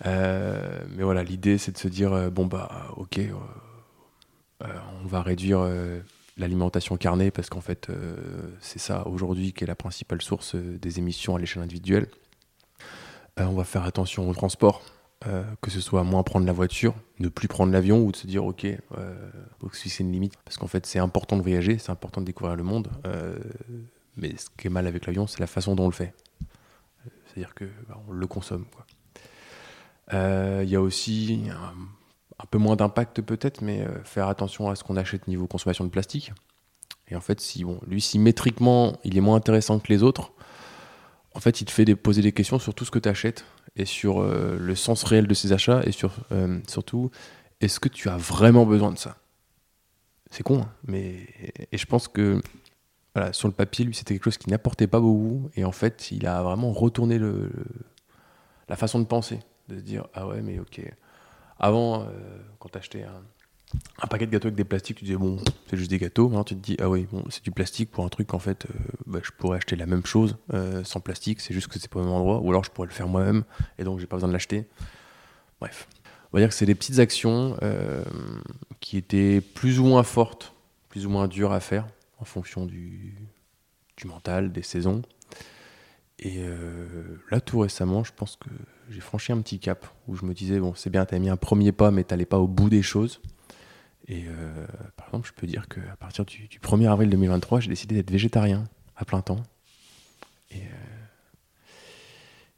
Euh, 0.05 0.85
mais 0.95 1.03
voilà, 1.03 1.23
l'idée 1.23 1.59
c'est 1.59 1.73
de 1.73 1.79
se 1.79 1.89
dire 1.89 2.13
euh, 2.13 2.31
bon 2.31 2.47
bah 2.47 2.89
ok, 2.97 3.19
euh, 3.19 3.33
on 5.03 5.07
va 5.07 5.23
réduire 5.23 5.67
l'alimentation 6.37 6.97
carnée 6.97 7.31
parce 7.31 7.49
qu'en 7.49 7.61
fait 7.61 7.89
c'est 8.61 8.79
ça 8.79 9.07
aujourd'hui 9.07 9.53
qui 9.53 9.65
est 9.65 9.67
la 9.67 9.75
principale 9.75 10.23
source 10.23 10.55
des 10.55 10.99
émissions 10.99 11.37
à 11.37 11.39
l'échelle 11.39 11.63
individuelle. 11.63 12.09
on 13.39 13.55
va 13.55 13.65
faire 13.65 13.85
attention 13.85 14.29
au 14.29 14.35
transport, 14.35 14.83
que 15.61 15.71
ce 15.71 15.81
soit 15.81 16.05
moins 16.05 16.23
prendre 16.23 16.47
la 16.47 16.53
voiture, 16.53 16.95
ne 17.19 17.29
plus 17.29 17.49
prendre 17.49 17.73
l'avion 17.73 18.03
ou 18.03 18.13
de 18.13 18.17
se 18.17 18.27
dire 18.27 18.45
ok, 18.45 18.65
euh, 18.65 19.31
c'est 19.73 20.01
une 20.01 20.13
limite 20.13 20.35
parce 20.45 20.57
qu'en 20.57 20.67
fait 20.67 20.87
c'est 20.87 20.99
important 20.99 21.37
de 21.37 21.43
voyager, 21.43 21.79
c'est 21.79 21.91
important 21.91 22.21
de 22.21 22.27
découvrir 22.27 22.57
le 22.57 22.63
monde, 22.63 22.89
mais 24.17 24.37
ce 24.37 24.49
qui 24.57 24.67
est 24.67 24.71
mal 24.71 24.87
avec 24.87 25.07
l'avion 25.07 25.27
c'est 25.27 25.41
la 25.41 25.47
façon 25.47 25.75
dont 25.75 25.85
on 25.85 25.89
le 25.89 25.93
fait. 25.93 26.15
C'est-à-dire 27.27 27.55
que 27.55 27.67
bah, 27.89 28.01
on 28.09 28.13
le 28.13 28.27
consomme 28.27 28.65
quoi. 28.75 28.87
Euh, 30.13 30.61
il 30.65 30.71
y 30.71 30.77
a 30.77 30.81
aussi 30.81 31.43
un, 32.39 32.47
peu 32.47 32.59
moins 32.59 32.77
d'impact 32.77 33.23
peut-être, 33.23 33.61
mais 33.63 33.83
euh, 33.83 34.03
faire 34.05 34.29
attention 34.29 34.71
à 34.71 34.77
ce 34.77 34.85
qu'on 34.85 34.97
achète 34.97 35.27
niveau 35.29 35.47
consommation 35.47 35.85
de 35.85 35.91
plastique. 35.91 36.33
Et 37.09 37.17
en 37.17 37.21
fait, 37.21 37.41
si 37.41 37.65
bon, 37.65 37.81
lui, 37.87 38.01
si 38.01 38.19
métriquement 38.19 38.99
il 39.05 39.17
est 39.17 39.21
moins 39.21 39.37
intéressant 39.37 39.79
que 39.79 39.93
les 39.93 40.03
autres, 40.03 40.33
en 41.35 41.41
fait, 41.41 41.61
il 41.61 41.65
te 41.67 41.71
fait 41.71 41.85
poser 41.97 42.23
des 42.23 42.33
questions 42.33 42.59
sur 42.59 42.75
tout 42.75 42.85
ce 42.85 42.91
que 42.91 42.99
tu 42.99 43.09
achètes 43.09 43.45
et 43.77 43.85
sur 43.85 44.21
euh, 44.21 44.57
le 44.59 44.75
sens 44.75 45.05
réel 45.05 45.27
de 45.27 45.35
ces 45.35 45.53
achats 45.53 45.83
et 45.85 45.93
sur 45.93 46.13
surtout 46.67 47.11
est-ce 47.61 47.81
que 47.81 47.89
tu 47.89 48.09
as 48.09 48.17
vraiment 48.17 48.67
besoin 48.67 48.93
de 48.93 48.99
ça? 48.99 49.17
C'est 50.31 50.43
con, 50.43 50.63
hein, 50.63 50.73
mais 50.87 51.27
et 51.71 51.79
je 51.79 51.87
pense 51.87 52.09
que 52.09 52.41
sur 53.33 53.49
le 53.49 53.55
papier, 53.55 53.85
lui, 53.87 53.95
c'était 53.95 54.13
quelque 54.13 54.25
chose 54.25 54.37
qui 54.37 54.51
n'apportait 54.51 54.87
pas 54.87 55.01
beaucoup 55.01 55.49
et 55.57 55.65
en 55.65 55.73
fait, 55.73 56.11
il 56.11 56.27
a 56.27 56.43
vraiment 56.43 56.71
retourné 56.71 57.19
le, 57.19 57.51
la 58.69 58.77
façon 58.77 58.99
de 58.99 59.05
penser 59.05 59.41
de 59.69 59.77
se 59.77 59.83
dire 59.83 60.07
ah 60.15 60.27
ouais 60.27 60.43
mais 60.43 60.59
ok. 60.59 60.81
Avant 61.59 62.03
euh, 62.03 62.07
quand 62.59 62.69
t'achetais 62.69 63.05
un, 63.05 63.23
un 64.03 64.07
paquet 64.07 64.27
de 64.27 64.31
gâteaux 64.31 64.49
avec 64.49 64.57
des 64.57 64.65
plastiques 64.65 64.99
tu 64.99 65.05
disais 65.05 65.17
bon 65.17 65.39
c'est 65.69 65.77
juste 65.77 65.91
des 65.91 65.99
gâteaux 65.99 66.29
maintenant 66.29 66.45
tu 66.45 66.55
te 66.55 66.61
dis 66.61 66.77
ah 66.81 66.89
oui 66.89 67.07
bon 67.11 67.25
c'est 67.31 67.43
du 67.43 67.51
plastique 67.51 67.91
pour 67.91 68.05
un 68.05 68.09
truc 68.09 68.35
en 68.35 68.39
fait 68.39 68.67
euh, 68.67 68.75
bah, 69.07 69.21
je 69.23 69.31
pourrais 69.31 69.59
acheter 69.59 69.77
la 69.77 69.87
même 69.87 70.05
chose 70.05 70.37
euh, 70.53 70.85
sans 70.85 71.01
plastique 71.01 71.41
c'est 71.41 71.55
juste 71.55 71.69
que 71.69 71.79
c'est 71.79 71.91
pas 71.91 72.01
au 72.01 72.05
même 72.05 72.13
endroit 72.13 72.41
ou 72.41 72.51
alors 72.51 72.65
je 72.65 72.71
pourrais 72.71 72.89
le 72.89 72.93
faire 72.93 73.09
moi-même 73.09 73.45
et 73.79 73.85
donc 73.85 73.99
j'ai 73.99 74.07
pas 74.07 74.17
besoin 74.17 74.29
de 74.29 74.35
l'acheter. 74.35 74.67
Bref. 75.61 75.89
On 76.33 76.37
va 76.37 76.43
dire 76.43 76.49
que 76.49 76.55
c'est 76.55 76.67
des 76.67 76.75
petites 76.75 76.99
actions 76.99 77.57
qui 78.81 78.99
étaient 78.99 79.41
plus 79.41 79.81
ou 79.81 79.87
moins 79.87 80.03
fortes 80.03 80.53
plus 80.91 81.07
ou 81.07 81.11
moins 81.11 81.29
dures 81.29 81.53
à 81.53 81.61
faire 81.61 81.87
en 82.19 82.25
fonction 82.25 82.67
du, 82.67 83.15
du 83.97 84.07
mental 84.07 84.53
des 84.53 84.63
saisons 84.63 85.03
et 86.19 86.43
là 87.31 87.41
tout 87.41 87.59
récemment 87.59 88.03
je 88.03 88.13
pense 88.15 88.37
que 88.37 88.49
j'ai 88.91 89.01
franchi 89.01 89.33
un 89.33 89.41
petit 89.41 89.59
cap 89.59 89.87
où 90.07 90.17
je 90.17 90.25
me 90.25 90.35
disais, 90.35 90.59
bon, 90.59 90.75
c'est 90.75 90.91
bien, 90.91 91.05
tu 91.05 91.15
as 91.15 91.19
mis 91.19 91.29
un 91.29 91.37
premier 91.37 91.73
pas, 91.73 91.91
mais 91.91 92.05
tu 92.05 92.13
n'allais 92.13 92.27
pas 92.27 92.39
au 92.39 92.47
bout 92.47 92.69
des 92.69 92.83
choses. 92.83 93.21
Et 94.09 94.25
euh, 94.27 94.67
par 94.97 95.09
exemple, 95.09 95.29
je 95.29 95.33
peux 95.33 95.47
dire 95.47 95.67
qu'à 95.69 95.97
partir 95.99 96.25
du, 96.25 96.49
1er 96.63 96.91
avril 96.91 97.11
2023, 97.11 97.61
j'ai 97.61 97.69
décidé 97.69 97.97
d'être 97.97 98.11
végétarien 98.11 98.65
à 98.97 99.05
plein 99.05 99.21
temps. 99.21 99.43
Et, 100.51 100.59
euh, 100.59 100.61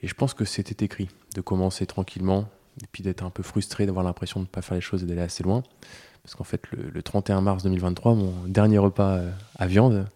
et 0.02 0.08
je 0.08 0.14
pense 0.14 0.34
que 0.34 0.44
c'était 0.44 0.84
écrit, 0.84 1.08
de 1.34 1.40
commencer 1.40 1.86
tranquillement, 1.86 2.48
et 2.82 2.86
puis 2.92 3.02
d'être 3.02 3.24
un 3.24 3.30
peu 3.30 3.42
frustré, 3.42 3.86
d'avoir 3.86 4.04
l'impression 4.04 4.40
de 4.40 4.44
ne 4.44 4.50
pas 4.50 4.62
faire 4.62 4.74
les 4.74 4.82
choses 4.82 5.02
et 5.02 5.06
d'aller 5.06 5.22
assez 5.22 5.42
loin. 5.42 5.62
Parce 6.22 6.34
qu'en 6.34 6.44
fait, 6.44 6.60
le, 6.72 7.02
31 7.02 7.40
mars 7.40 7.62
2023, 7.62 8.14
mon 8.14 8.44
dernier 8.44 8.76
repas 8.76 9.16
euh, 9.16 9.30
à 9.56 9.66
viande, 9.66 10.06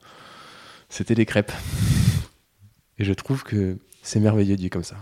c'était 0.91 1.15
des 1.15 1.25
crêpes. 1.25 1.53
Et 2.99 3.05
je 3.05 3.13
trouve 3.13 3.43
que 3.43 3.79
c'est 4.03 4.21
merveilleux 4.21 4.57
dit 4.57 4.71
comme 4.71 4.85
ça. 4.85 4.97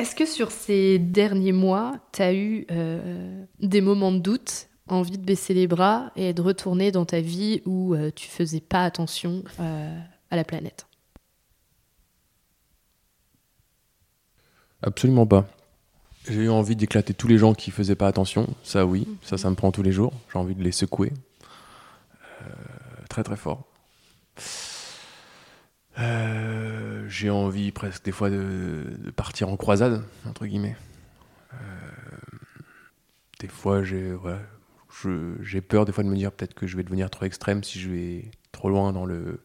Est-ce 0.00 0.14
que 0.14 0.24
sur 0.24 0.50
ces 0.50 0.98
derniers 0.98 1.52
mois, 1.52 1.98
tu 2.12 2.22
as 2.22 2.32
eu 2.32 2.66
euh, 2.70 3.44
des 3.60 3.82
moments 3.82 4.12
de 4.12 4.18
doute, 4.18 4.68
envie 4.88 5.18
de 5.18 5.24
baisser 5.24 5.52
les 5.52 5.66
bras 5.66 6.10
et 6.16 6.32
de 6.32 6.40
retourner 6.40 6.90
dans 6.90 7.04
ta 7.04 7.20
vie 7.20 7.60
où 7.66 7.94
tu 7.94 8.00
euh, 8.00 8.10
tu 8.10 8.28
faisais 8.28 8.60
pas 8.60 8.84
attention 8.84 9.44
euh, 9.60 10.00
à 10.30 10.36
la 10.36 10.44
planète? 10.44 10.86
Absolument 14.82 15.26
pas. 15.26 15.46
J'ai 16.26 16.44
eu 16.44 16.48
envie 16.48 16.76
d'éclater 16.76 17.12
tous 17.12 17.28
les 17.28 17.36
gens 17.36 17.52
qui 17.52 17.70
faisaient 17.70 17.94
pas 17.94 18.08
attention. 18.08 18.48
Ça, 18.62 18.86
oui, 18.86 19.06
ça, 19.20 19.36
ça 19.36 19.50
me 19.50 19.54
prend 19.54 19.70
tous 19.70 19.82
les 19.82 19.92
jours. 19.92 20.14
J'ai 20.32 20.38
envie 20.38 20.54
de 20.54 20.62
les 20.62 20.72
secouer. 20.72 21.12
très, 23.10 23.22
très 23.22 23.36
fort. 23.36 23.66
Euh, 26.00 27.04
j'ai 27.08 27.30
envie 27.30 27.72
presque 27.72 28.04
des 28.04 28.12
fois 28.12 28.30
de, 28.30 29.10
partir 29.16 29.48
en 29.48 29.56
croisade, 29.56 30.04
entre 30.26 30.46
guillemets. 30.46 30.76
Euh, 31.54 31.56
des 33.40 33.48
fois, 33.48 33.82
j'ai 33.82 35.60
peur 35.60 35.84
des 35.84 35.92
fois 35.92 36.04
de 36.04 36.08
me 36.08 36.16
dire 36.16 36.32
peut-être 36.32 36.54
que 36.54 36.66
je 36.66 36.76
vais 36.76 36.82
devenir 36.82 37.10
trop 37.10 37.24
extrême 37.24 37.62
si 37.62 37.80
je 37.80 37.90
vais 37.90 38.30
trop 38.52 38.70
loin 38.70 38.92
dans 38.92 39.04
le, 39.04 39.40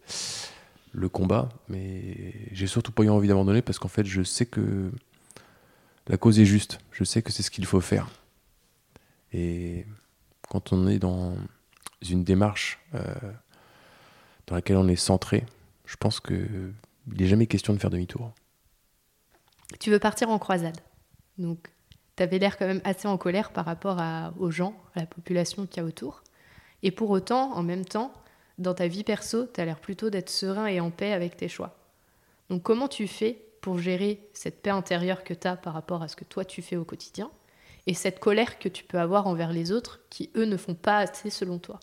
le 0.93 1.09
combat, 1.09 1.49
mais 1.67 2.33
j'ai 2.51 2.67
surtout 2.67 2.91
pas 2.91 3.03
eu 3.03 3.09
envie 3.09 3.27
d'abandonner 3.27 3.61
parce 3.61 3.79
qu'en 3.79 3.89
fait, 3.89 4.05
je 4.05 4.23
sais 4.23 4.45
que 4.45 4.91
la 6.07 6.17
cause 6.17 6.39
est 6.39 6.45
juste. 6.45 6.79
Je 6.91 7.03
sais 7.03 7.21
que 7.21 7.31
c'est 7.31 7.43
ce 7.43 7.51
qu'il 7.51 7.65
faut 7.65 7.81
faire. 7.81 8.07
Et 9.33 9.85
quand 10.49 10.71
on 10.71 10.87
est 10.87 10.99
dans 10.99 11.35
une 12.09 12.23
démarche 12.23 12.79
euh, 12.93 13.03
dans 14.47 14.55
laquelle 14.55 14.77
on 14.77 14.87
est 14.87 14.95
centré, 14.95 15.45
je 15.85 15.95
pense 15.97 16.19
qu'il 16.19 16.73
n'est 17.07 17.27
jamais 17.27 17.47
question 17.47 17.73
de 17.73 17.79
faire 17.79 17.89
demi-tour. 17.89 18.31
Tu 19.79 19.91
veux 19.91 19.99
partir 19.99 20.29
en 20.29 20.39
croisade. 20.39 20.79
Donc, 21.37 21.69
tu 22.15 22.23
avais 22.23 22.39
l'air 22.39 22.57
quand 22.57 22.67
même 22.67 22.81
assez 22.83 23.07
en 23.07 23.17
colère 23.17 23.51
par 23.51 23.65
rapport 23.65 24.01
aux 24.37 24.51
gens, 24.51 24.75
à 24.95 25.01
la 25.01 25.05
population 25.05 25.65
qui 25.65 25.79
y 25.79 25.83
a 25.83 25.85
autour. 25.85 26.23
Et 26.83 26.91
pour 26.91 27.09
autant, 27.09 27.53
en 27.53 27.63
même 27.63 27.85
temps, 27.85 28.13
dans 28.57 28.73
ta 28.73 28.87
vie 28.87 29.03
perso, 29.03 29.47
tu 29.47 29.59
as 29.59 29.65
l'air 29.65 29.79
plutôt 29.79 30.09
d'être 30.09 30.29
serein 30.29 30.67
et 30.67 30.79
en 30.79 30.91
paix 30.91 31.11
avec 31.11 31.35
tes 31.35 31.49
choix. 31.49 31.77
Donc 32.49 32.63
comment 32.63 32.87
tu 32.87 33.07
fais 33.07 33.43
pour 33.61 33.79
gérer 33.79 34.29
cette 34.33 34.61
paix 34.61 34.69
intérieure 34.69 35.23
que 35.23 35.33
tu 35.33 35.47
as 35.47 35.57
par 35.57 35.73
rapport 35.73 36.03
à 36.03 36.07
ce 36.07 36.15
que 36.15 36.23
toi 36.23 36.45
tu 36.45 36.61
fais 36.61 36.75
au 36.75 36.85
quotidien 36.85 37.31
et 37.87 37.93
cette 37.93 38.19
colère 38.19 38.59
que 38.59 38.69
tu 38.69 38.83
peux 38.83 38.99
avoir 38.99 39.27
envers 39.27 39.51
les 39.51 39.71
autres 39.71 39.99
qui, 40.09 40.31
eux, 40.35 40.45
ne 40.45 40.57
font 40.57 40.75
pas 40.75 40.99
assez 40.99 41.29
selon 41.29 41.59
toi? 41.59 41.79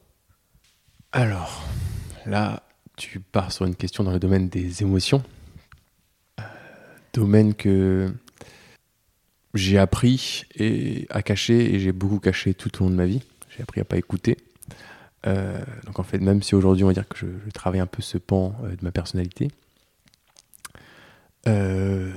Alors, 1.12 1.62
là, 2.26 2.61
tu 3.02 3.18
pars 3.18 3.50
sur 3.50 3.66
une 3.66 3.74
question 3.74 4.04
dans 4.04 4.12
le 4.12 4.20
domaine 4.20 4.48
des 4.48 4.82
émotions. 4.82 5.24
Euh, 6.38 6.44
domaine 7.12 7.52
que 7.52 8.12
j'ai 9.54 9.76
appris 9.76 10.44
et 10.54 11.06
à 11.10 11.20
cacher 11.22 11.74
et 11.74 11.80
j'ai 11.80 11.90
beaucoup 11.90 12.20
caché 12.20 12.54
tout 12.54 12.70
au 12.80 12.84
long 12.84 12.90
de 12.90 12.94
ma 12.94 13.06
vie. 13.06 13.22
J'ai 13.50 13.62
appris 13.62 13.80
à 13.80 13.84
pas 13.84 13.96
écouter. 13.96 14.36
Euh, 15.26 15.58
donc 15.84 15.98
en 15.98 16.04
fait, 16.04 16.20
même 16.20 16.42
si 16.42 16.54
aujourd'hui 16.54 16.84
on 16.84 16.88
va 16.88 16.92
dire 16.92 17.08
que 17.08 17.16
je, 17.18 17.50
travaille 17.50 17.80
un 17.80 17.86
peu 17.86 18.02
ce 18.02 18.18
pan 18.18 18.54
euh, 18.62 18.76
de 18.76 18.84
ma 18.84 18.92
personnalité, 18.92 19.48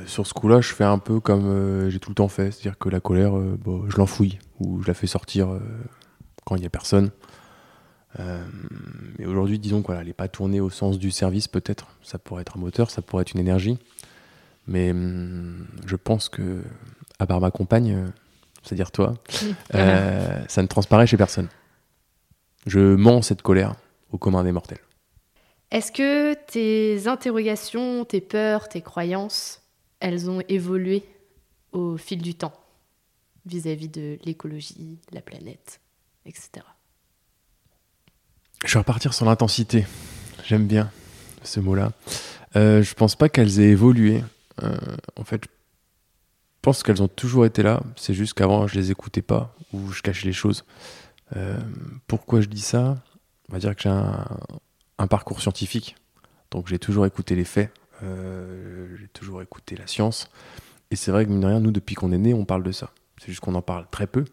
sur 0.05 0.27
ce 0.27 0.35
coup-là, 0.35 0.61
je 0.61 0.71
fais 0.71 0.83
un 0.83 0.99
peu 0.99 1.19
comme 1.19 1.89
j'ai 1.89 1.99
tout 1.99 2.11
le 2.11 2.15
temps 2.15 2.27
fait, 2.27 2.51
c'est-à-dire 2.51 2.77
que 2.77 2.89
la 2.89 2.99
colère, 2.99 3.31
bon, 3.31 3.89
je 3.89 3.97
l'enfouis 3.97 4.37
ou 4.59 4.83
je 4.83 4.87
la 4.87 4.93
fais 4.93 5.07
sortir 5.07 5.49
quand 6.43 6.55
il 6.55 6.59
n'y 6.59 6.67
a 6.67 6.69
personne. 6.69 7.09
Mais 8.17 9.25
aujourd'hui, 9.25 9.59
disons 9.59 9.83
qu'elle 9.83 10.05
n'est 10.05 10.13
pas 10.13 10.27
tournée 10.27 10.59
au 10.59 10.69
sens 10.69 10.99
du 10.99 11.11
service, 11.11 11.47
peut-être. 11.47 11.87
Ça 12.01 12.17
pourrait 12.17 12.41
être 12.41 12.57
un 12.57 12.59
moteur, 12.59 12.89
ça 12.89 13.01
pourrait 13.01 13.23
être 13.23 13.33
une 13.33 13.39
énergie. 13.39 13.77
Mais 14.67 14.91
hum, 14.91 15.67
je 15.85 15.95
pense 15.95 16.29
que, 16.29 16.61
à 17.19 17.27
part 17.27 17.41
ma 17.41 17.51
compagne, 17.51 18.11
c'est-à-dire 18.63 18.91
toi, 18.91 19.13
ça 19.71 20.61
ne 20.61 20.67
transparaît 20.67 21.07
chez 21.07 21.17
personne. 21.17 21.47
Je 22.65 22.95
mens 22.95 23.21
cette 23.21 23.41
colère 23.41 23.75
au 24.11 24.17
commun 24.17 24.43
des 24.43 24.51
mortels. 24.51 24.79
Est-ce 25.71 25.91
que 25.91 26.33
tes 26.33 27.07
interrogations, 27.07 28.05
tes 28.05 28.21
peurs, 28.21 28.69
tes 28.69 28.81
croyances, 28.81 29.61
elles 29.99 30.29
ont 30.29 30.41
évolué 30.47 31.03
au 31.71 31.97
fil 31.97 32.21
du 32.21 32.35
temps 32.35 32.53
vis-à-vis 33.45 33.89
de 33.89 34.17
l'écologie, 34.23 34.97
la 35.11 35.21
planète, 35.21 35.79
etc. 36.25 36.65
Je 38.65 38.73
vais 38.73 38.79
repartir 38.79 39.13
sur 39.13 39.25
l'intensité. 39.25 39.85
J'aime 40.43 40.65
bien 40.65 40.89
ce 41.43 41.59
mot-là. 41.59 41.91
Euh, 42.55 42.81
je 42.81 42.93
pense 42.95 43.15
pas 43.15 43.29
qu'elles 43.29 43.59
aient 43.59 43.69
évolué. 43.69 44.23
Euh, 44.63 44.75
en 45.15 45.23
fait, 45.23 45.43
je 45.43 45.49
pense 46.63 46.81
qu'elles 46.81 47.03
ont 47.03 47.07
toujours 47.07 47.45
été 47.45 47.61
là. 47.61 47.83
C'est 47.95 48.15
juste 48.15 48.33
qu'avant, 48.33 48.65
je 48.65 48.75
les 48.75 48.89
écoutais 48.89 49.21
pas 49.21 49.55
ou 49.71 49.91
je 49.91 50.01
cachais 50.01 50.25
les 50.25 50.33
choses. 50.33 50.65
Euh, 51.35 51.59
pourquoi 52.07 52.41
je 52.41 52.47
dis 52.47 52.61
ça? 52.61 52.97
On 53.49 53.53
va 53.53 53.59
dire 53.59 53.75
que 53.75 53.83
j'ai 53.83 53.89
un, 53.89 55.07
parcours 55.07 55.41
scientifique, 55.41 55.95
donc 56.49 56.67
j'ai 56.67 56.79
toujours 56.79 57.05
écouté 57.05 57.35
les 57.35 57.43
faits, 57.43 57.71
euh, 58.01 58.95
j'ai 58.99 59.07
toujours 59.09 59.43
écouté 59.43 59.75
la 59.75 59.85
science. 59.85 60.29
Et 60.89 60.95
c'est 60.95 61.11
vrai 61.11 61.25
que, 61.25 61.29
mine 61.29 61.41
de 61.41 61.45
rien, 61.45 61.59
nous, 61.59 61.71
depuis 61.71 61.93
qu'on 61.93 62.11
est 62.11 62.17
né, 62.17 62.33
on 62.33 62.45
parle 62.45 62.63
de 62.63 62.71
ça. 62.71 62.89
C'est 63.19 63.27
juste 63.27 63.41
qu'on 63.41 63.53
en 63.53 63.61
parle 63.61 63.85
très 63.91 64.07
peu. 64.07 64.25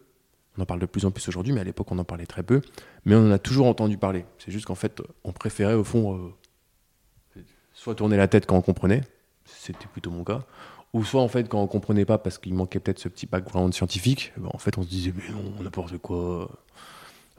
On 0.57 0.61
en 0.61 0.65
parle 0.65 0.79
de 0.79 0.85
plus 0.85 1.05
en 1.05 1.11
plus 1.11 1.27
aujourd'hui, 1.27 1.51
mais 1.53 1.61
à 1.61 1.63
l'époque, 1.63 1.91
on 1.91 1.97
en 1.97 2.03
parlait 2.03 2.25
très 2.25 2.43
peu. 2.43 2.61
Mais 3.05 3.15
on 3.15 3.27
en 3.27 3.31
a 3.31 3.39
toujours 3.39 3.67
entendu 3.67 3.97
parler. 3.97 4.25
C'est 4.37 4.51
juste 4.51 4.65
qu'en 4.65 4.75
fait, 4.75 5.01
on 5.23 5.31
préférait, 5.31 5.73
au 5.73 5.83
fond, 5.83 6.15
euh, 6.15 7.41
soit 7.73 7.95
tourner 7.95 8.17
la 8.17 8.27
tête 8.27 8.45
quand 8.45 8.55
on 8.55 8.61
comprenait, 8.61 9.01
c'était 9.45 9.87
plutôt 9.87 10.11
mon 10.11 10.23
cas, 10.23 10.45
ou 10.93 11.03
soit 11.03 11.21
en 11.21 11.27
fait 11.27 11.49
quand 11.49 11.61
on 11.61 11.67
comprenait 11.67 12.05
pas 12.05 12.17
parce 12.17 12.37
qu'il 12.37 12.53
manquait 12.53 12.79
peut-être 12.79 12.99
ce 12.99 13.09
petit 13.09 13.25
background 13.25 13.73
scientifique, 13.73 14.31
ben, 14.37 14.49
en 14.53 14.57
fait 14.57 14.77
on 14.77 14.83
se 14.83 14.87
disait 14.87 15.13
mais 15.15 15.33
non 15.33 15.63
n'importe 15.63 15.97
quoi, 15.97 16.49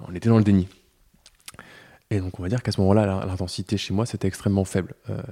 on 0.06 0.14
était 0.14 0.28
dans 0.28 0.38
le 0.38 0.44
déni. 0.44 0.68
Et 2.10 2.20
donc 2.20 2.38
on 2.38 2.42
va 2.42 2.48
dire 2.48 2.62
qu'à 2.62 2.72
ce 2.72 2.80
moment-là, 2.80 3.24
l'intensité 3.26 3.76
chez 3.76 3.94
moi, 3.94 4.06
c'était 4.06 4.28
extrêmement 4.28 4.64
faible. 4.64 4.94
Euh, 5.08 5.22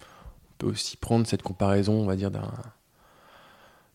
on 0.00 0.54
peut 0.58 0.66
aussi 0.66 0.96
prendre 0.96 1.26
cette 1.26 1.42
comparaison, 1.42 1.94
on 1.94 2.06
va 2.06 2.16
dire, 2.16 2.30
d'un, 2.30 2.52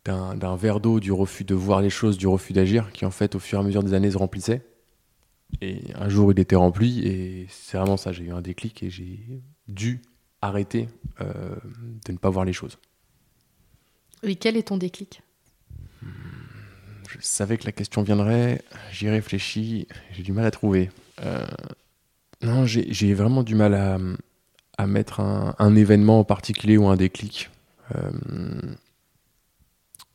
d'un, 0.08 0.56
verre 0.56 0.80
d'eau, 0.80 1.00
du 1.00 1.12
refus 1.12 1.44
de 1.44 1.56
voir 1.56 1.82
les 1.82 1.90
choses, 1.90 2.18
du 2.18 2.28
refus 2.28 2.54
d'agir, 2.54 2.92
qui 2.92 3.06
en 3.06 3.12
fait 3.12 3.36
au 3.36 3.40
fur 3.40 3.60
et 3.60 3.62
à 3.62 3.64
mesure 3.64 3.84
des 3.84 3.94
années 3.94 4.12
se 4.12 4.18
remplissait. 4.18 4.66
Et 5.62 5.82
un 5.96 6.10
jour 6.10 6.32
il 6.32 6.40
était 6.40 6.56
rempli, 6.56 7.08
et 7.08 7.48
c'est 7.50 7.78
vraiment 7.78 7.98
ça, 7.98 8.12
j'ai 8.12 8.26
eu 8.26 8.32
un 8.32 8.42
déclic 8.42 8.84
et 8.84 8.90
j'ai 8.90 9.42
dû 9.68 10.02
arrêter 10.42 10.88
euh, 11.22 11.56
de 12.06 12.12
ne 12.12 12.18
pas 12.18 12.30
voir 12.30 12.46
les 12.46 12.54
choses. 12.54 12.78
Oui, 14.24 14.38
quel 14.38 14.58
est 14.58 14.68
ton 14.68 14.78
déclic? 14.78 15.22
Je 17.10 17.18
savais 17.22 17.58
que 17.58 17.66
la 17.66 17.72
question 17.72 18.02
viendrait, 18.02 18.62
j'y 18.92 19.10
réfléchis, 19.10 19.88
j'ai 20.12 20.24
du 20.24 20.34
mal 20.34 20.46
à 20.46 20.52
trouver. 20.52 20.90
Euh, 21.24 21.46
non, 22.42 22.66
j'ai 22.66 23.14
vraiment 23.14 23.44
du 23.44 23.56
mal 23.56 23.74
à, 24.78 24.88
mettre 24.88 25.22
un, 25.22 25.76
événement 25.76 26.20
en 26.20 26.24
particulier 26.24 26.78
ou 26.78 26.88
un 26.88 26.96
déclic. 26.96 27.50
Euh, 27.96 28.12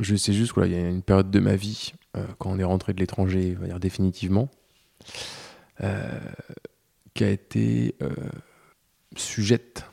je 0.03 0.17
sais 0.17 0.33
juste 0.33 0.53
qu'il 0.53 0.71
y 0.71 0.75
a 0.75 0.89
une 0.89 1.03
période 1.03 1.31
de 1.31 1.41
ma 1.41 1.57
vie, 1.57 1.93
euh, 2.17 2.25
quand 2.39 2.51
on 2.51 2.59
est 2.59 2.65
rentré 2.65 2.93
de 2.93 3.01
l'étranger, 3.01 3.55
va 3.55 3.67
dire 3.67 3.81
définitivement, 3.81 4.49
qui 7.15 7.25
a 7.25 7.31
été 7.31 7.97
sujette 9.17 9.85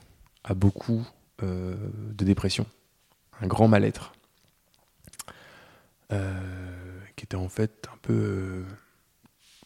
à 0.44 0.54
beaucoup 0.54 1.04
de 1.42 2.24
dépression, 2.24 2.68
un 3.42 3.48
grand 3.48 3.68
mal-être. 3.68 4.13
Euh, 6.12 6.32
qui 7.16 7.25
était 7.25 7.36
en 7.36 7.50
fait 7.50 7.88
un 7.94 7.98
peu. 8.01 8.13
Euh, 8.13 8.63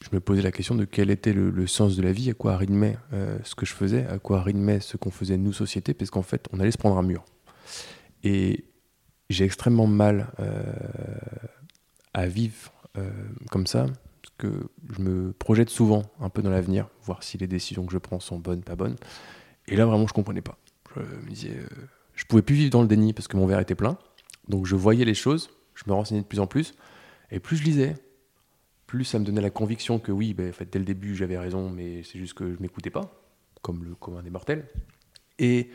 je 0.02 0.10
me 0.12 0.20
posais 0.20 0.42
la 0.42 0.52
question 0.52 0.76
de 0.76 0.84
quel 0.84 1.10
était 1.10 1.32
le, 1.32 1.68
sens 1.68 1.96
de 1.96 2.02
la 2.02 2.12
vie, 2.12 2.30
à 2.30 2.34
quoi 2.34 2.58
rythmait 2.58 2.98
euh, 3.14 3.38
ce 3.46 3.56
que 3.56 3.66
je 3.66 3.74
faisais, 3.74 4.06
à 4.08 4.20
quoi 4.20 4.42
rythmait 4.42 4.82
ce 4.82 4.98
qu'on 4.98 5.12
faisait 5.12 5.38
nous, 5.38 5.54
société, 5.54 5.94
parce 5.94 6.12
qu'en 6.12 6.24
fait, 6.24 6.46
on 6.52 6.60
allait 6.60 6.72
se 6.72 6.78
prendre 6.78 6.98
un 6.98 7.04
mur. 7.04 7.24
Et 8.26 8.66
j'ai 9.34 9.46
extrêmement 9.46 9.88
mal 9.88 10.32
euh, 10.40 10.64
à 12.14 12.28
vivre 12.28 12.72
comme 13.50 13.66
ça, 13.66 13.88
parce 14.22 14.36
que 14.38 14.70
je 14.96 15.02
me 15.02 15.34
projette 15.34 15.72
souvent 15.72 16.04
un 16.20 16.30
peu 16.30 16.44
dans 16.44 16.52
l'avenir, 16.52 16.88
voir 17.02 17.24
si 17.24 17.40
les 17.40 17.48
décisions 17.48 17.88
que 17.88 17.92
je 17.92 17.98
prends 17.98 18.20
sont 18.20 18.38
bonnes, 18.38 18.62
pas 18.62 18.76
bonnes. 18.76 18.98
Et 19.68 19.76
là, 19.76 19.88
vraiment, 19.88 20.06
je 20.06 20.14
comprenais 20.14 20.44
pas. 20.44 20.60
Je 20.96 21.02
me 21.02 21.30
disais, 21.30 21.58
je 22.14 22.26
pouvais 22.26 22.44
plus 22.44 22.54
vivre 22.54 22.70
dans 22.70 22.84
le 22.84 22.88
déni 22.88 23.14
parce 23.14 23.28
que 23.28 23.36
mon 23.36 23.48
verre 23.48 23.60
était 23.60 23.74
plein. 23.74 23.98
Donc, 24.48 24.68
je 24.68 24.76
voyais 24.76 25.06
les 25.06 25.16
choses, 25.16 25.50
je 25.74 25.84
me 25.88 25.94
renseignais 25.94 26.22
de 26.22 26.28
plus 26.28 26.40
en 26.40 26.48
plus. 26.48 26.76
Et 27.32 27.40
plus 27.40 27.58
je 27.58 27.64
lisais, 27.64 27.96
plus 28.86 29.06
ça 29.06 29.18
me 29.18 29.26
donnait 29.26 29.42
la 29.42 29.50
conviction 29.50 30.00
que 30.00 30.12
oui, 30.12 30.34
ben, 30.34 30.50
en 30.50 30.54
fait, 30.54 30.72
dès 30.72 30.80
le 30.80 30.86
début, 30.86 31.16
j'avais 31.16 31.38
raison, 31.38 31.70
mais 31.70 32.04
c'est 32.04 32.20
juste 32.20 32.36
que 32.36 32.54
je 32.54 32.62
m'écoutais 32.62 32.92
pas, 32.92 33.12
comme 33.62 33.84
le 33.84 33.96
commun 33.96 34.22
des 34.22 34.30
mortels. 34.30 34.68
Et, 35.40 35.72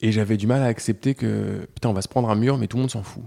et 0.00 0.12
j'avais 0.12 0.36
du 0.36 0.46
mal 0.46 0.62
à 0.62 0.66
accepter 0.66 1.14
que, 1.14 1.66
putain, 1.74 1.88
on 1.88 1.92
va 1.92 2.02
se 2.02 2.08
prendre 2.08 2.28
un 2.28 2.34
mur, 2.34 2.58
mais 2.58 2.66
tout 2.66 2.76
le 2.76 2.82
monde 2.82 2.90
s'en 2.90 3.02
fout. 3.02 3.24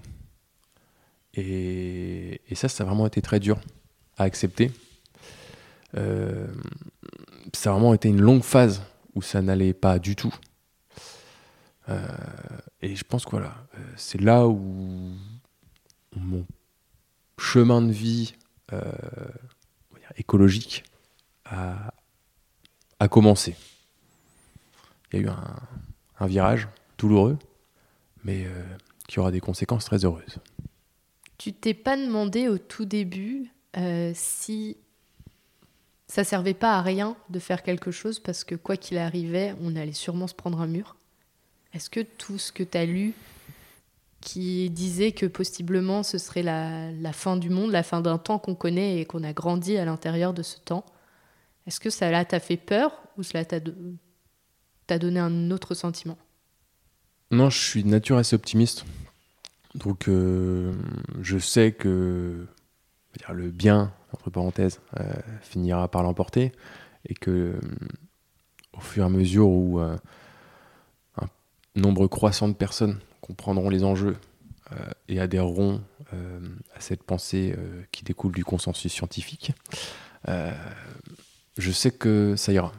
Et, 1.33 2.41
ça, 2.53 2.67
ça 2.67 2.83
a 2.83 2.87
vraiment 2.87 3.07
été 3.07 3.21
très 3.21 3.39
dur 3.39 3.59
à 4.17 4.23
accepter. 4.23 4.71
Euh, 5.97 6.47
ça 7.53 7.69
a 7.69 7.73
vraiment 7.73 7.93
été 7.93 8.09
une 8.09 8.21
longue 8.21 8.43
phase 8.43 8.81
où 9.15 9.21
ça 9.21 9.41
n'allait 9.41 9.73
pas 9.73 9.99
du 9.99 10.15
tout. 10.15 10.33
Euh, 11.89 12.07
et 12.81 12.95
je 12.95 13.03
pense 13.03 13.25
que 13.25 13.31
voilà, 13.31 13.55
euh, 13.75 13.93
c'est 13.95 14.21
là 14.21 14.47
où 14.47 15.13
mon 16.15 16.45
chemin 17.37 17.81
de 17.81 17.91
vie 17.91 18.35
euh, 18.73 18.91
écologique 20.17 20.83
a, 21.45 21.91
commencé. 23.09 23.55
Il 25.11 25.19
y 25.19 25.23
a 25.23 25.25
eu 25.25 25.29
un, 25.29 25.55
virage 26.27 26.67
douloureux, 26.97 27.37
mais 28.23 28.45
euh, 28.45 28.63
qui 29.07 29.19
aura 29.19 29.31
des 29.31 29.39
conséquences 29.39 29.85
très 29.85 30.05
heureuses. 30.05 30.39
Tu 31.37 31.53
t'es 31.53 31.73
pas 31.73 31.95
demandé 31.95 32.47
au 32.47 32.57
tout 32.57 32.85
début 32.85 33.49
euh, 33.77 34.11
si 34.13 34.77
ça 36.07 36.23
servait 36.23 36.53
pas 36.53 36.77
à 36.77 36.81
rien 36.81 37.15
de 37.29 37.39
faire 37.39 37.63
quelque 37.63 37.91
chose 37.91 38.19
parce 38.19 38.43
que 38.43 38.55
quoi 38.55 38.77
qu'il 38.77 38.97
arrivait, 38.97 39.55
on 39.61 39.75
allait 39.75 39.93
sûrement 39.93 40.27
se 40.27 40.33
prendre 40.33 40.59
un 40.59 40.67
mur? 40.67 40.95
Est-ce 41.73 41.89
que 41.89 41.99
tout 42.01 42.37
ce 42.37 42.51
que 42.51 42.63
tu 42.63 42.77
as 42.77 42.85
lu 42.85 43.13
qui 44.21 44.69
disait 44.69 45.11
que 45.11 45.25
possiblement 45.25 46.03
ce 46.03 46.17
serait 46.17 46.43
la, 46.43 47.13
fin 47.13 47.37
du 47.37 47.49
monde, 47.49 47.71
la 47.71 47.83
fin 47.83 48.01
d'un 48.01 48.17
temps 48.17 48.39
qu'on 48.39 48.55
connaît 48.55 48.99
et 48.99 49.05
qu'on 49.05 49.23
a 49.23 49.33
grandi 49.33 49.77
à 49.77 49.85
l'intérieur 49.85 50.33
de 50.33 50.43
ce 50.43 50.57
temps. 50.59 50.85
Est-ce 51.67 51.79
que 51.79 51.89
ça 51.89 52.25
t'a 52.25 52.39
fait 52.39 52.57
peur 52.57 53.01
ou 53.17 53.23
cela 53.23 53.45
t'a 53.45 53.59
t'a 54.89 54.97
donné 54.97 55.19
un 55.19 55.51
autre 55.51 55.75
sentiment? 55.75 56.17
Non, 57.29 57.51
je 57.51 57.59
suis 57.59 57.83
de 57.83 57.89
nature 57.89 58.17
assez 58.17 58.35
optimiste. 58.35 58.85
Donc, 59.75 60.07
euh, 60.07 60.73
je 61.21 61.37
sais 61.37 61.71
que 61.73 62.47
le 63.31 63.51
bien, 63.51 63.93
entre 64.13 64.31
parenthèses, 64.31 64.79
euh, 64.99 65.13
finira 65.41 65.87
par 65.89 66.01
l'emporter. 66.01 66.51
Et 67.05 67.13
que, 67.13 67.29
euh, 67.29 67.59
au 68.73 68.81
fur 68.81 69.03
et 69.03 69.05
à 69.05 69.09
mesure 69.09 69.47
où 69.47 69.79
un 69.79 69.99
nombre 71.75 72.07
croissant 72.07 72.47
de 72.47 72.53
personnes 72.53 72.97
comprendront 73.21 73.69
les 73.69 73.83
enjeux 73.83 74.17
et 75.07 75.19
adhéreront 75.19 75.81
à 76.11 76.79
cette 76.79 77.03
pensée 77.03 77.55
qui 77.91 78.03
découle 78.03 78.31
du 78.31 78.45
consensus 78.45 78.91
scientifique, 78.91 79.51
je 80.27 81.71
sais 81.71 81.91
que 81.91 82.35
ça 82.37 82.53
ira. 82.53 82.71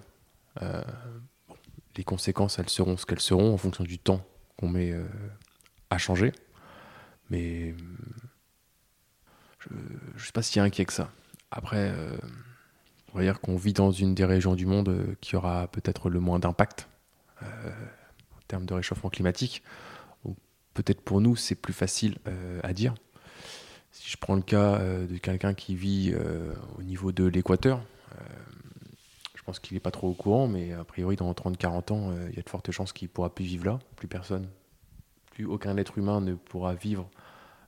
Les 2.00 2.04
conséquences, 2.04 2.58
elles 2.58 2.70
seront 2.70 2.96
ce 2.96 3.04
qu'elles 3.04 3.20
seront 3.20 3.52
en 3.52 3.58
fonction 3.58 3.84
du 3.84 3.98
temps 3.98 4.26
qu'on 4.56 4.68
met 4.68 4.94
à 5.90 5.98
changer. 5.98 6.32
Mais 7.28 7.74
je 9.68 9.74
ne 9.74 10.18
sais 10.18 10.32
pas 10.32 10.42
si 10.42 10.58
inquiet 10.60 10.84
que 10.84 10.92
ça. 10.92 11.10
Après, 11.50 11.92
euh, 11.94 12.16
on 13.12 13.18
va 13.18 13.24
dire 13.24 13.40
qu'on 13.40 13.56
vit 13.56 13.72
dans 13.72 13.90
une 13.90 14.14
des 14.14 14.24
régions 14.24 14.54
du 14.54 14.66
monde 14.66 14.88
euh, 14.88 15.14
qui 15.20 15.36
aura 15.36 15.66
peut-être 15.68 16.08
le 16.08 16.20
moins 16.20 16.38
d'impact 16.38 16.88
euh, 17.42 17.46
en 18.36 18.40
termes 18.48 18.66
de 18.66 18.74
réchauffement 18.74 19.10
climatique. 19.10 19.62
Peut-être 20.72 21.00
pour 21.00 21.20
nous, 21.20 21.36
c'est 21.36 21.56
plus 21.56 21.72
facile 21.72 22.18
à 22.62 22.72
dire. 22.72 22.94
Si 23.90 24.08
je 24.08 24.16
prends 24.16 24.36
le 24.36 24.40
cas 24.40 24.78
de 24.78 25.18
quelqu'un 25.18 25.52
qui 25.52 25.74
vit 25.74 26.14
au 26.78 26.82
niveau 26.84 27.10
de 27.10 27.24
l'équateur, 27.24 27.82
je 29.40 29.44
pense 29.44 29.58
qu'il 29.58 29.74
n'est 29.74 29.80
pas 29.80 29.90
trop 29.90 30.08
au 30.08 30.12
courant, 30.12 30.46
mais 30.46 30.74
a 30.74 30.84
priori, 30.84 31.16
dans 31.16 31.32
30-40 31.32 31.92
ans, 31.92 32.12
il 32.28 32.36
y 32.36 32.38
a 32.38 32.42
de 32.42 32.48
fortes 32.48 32.70
chances 32.70 32.92
qu'il 32.92 33.08
ne 33.08 33.12
pourra 33.12 33.34
plus 33.34 33.46
vivre 33.46 33.64
là. 33.64 33.78
Plus 33.96 34.06
personne, 34.06 34.46
plus 35.30 35.46
aucun 35.46 35.76
être 35.78 35.96
humain 35.96 36.20
ne 36.20 36.34
pourra 36.34 36.74
vivre 36.74 37.08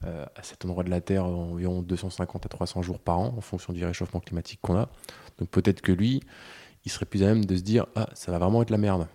euh, 0.05 0.27
à 0.35 0.43
cet 0.43 0.65
endroit 0.65 0.83
de 0.83 0.91
la 0.91 1.01
Terre 1.01 1.25
environ 1.25 1.81
250 1.81 2.45
à 2.47 2.49
300 2.49 2.83
jours 2.83 2.99
par 2.99 3.21
an 3.21 3.35
en 3.37 3.41
fonction 3.41 3.73
du 3.73 3.85
réchauffement 3.85 4.19
climatique 4.19 4.59
qu'on 4.61 4.77
a. 4.77 4.89
Donc 5.39 5.49
peut-être 5.49 5.81
que 5.81 5.93
lui, 5.93 6.21
il 6.85 6.91
serait 6.91 7.07
plus 7.07 7.23
à 7.23 7.27
même 7.27 7.45
de 7.45 7.57
se 7.57 7.63
dire 7.63 7.87
ah 7.95 8.09
ça 8.15 8.33
va 8.33 8.39
vraiment 8.39 8.63
être 8.63 8.71
la 8.71 8.79
merde. 8.79 9.07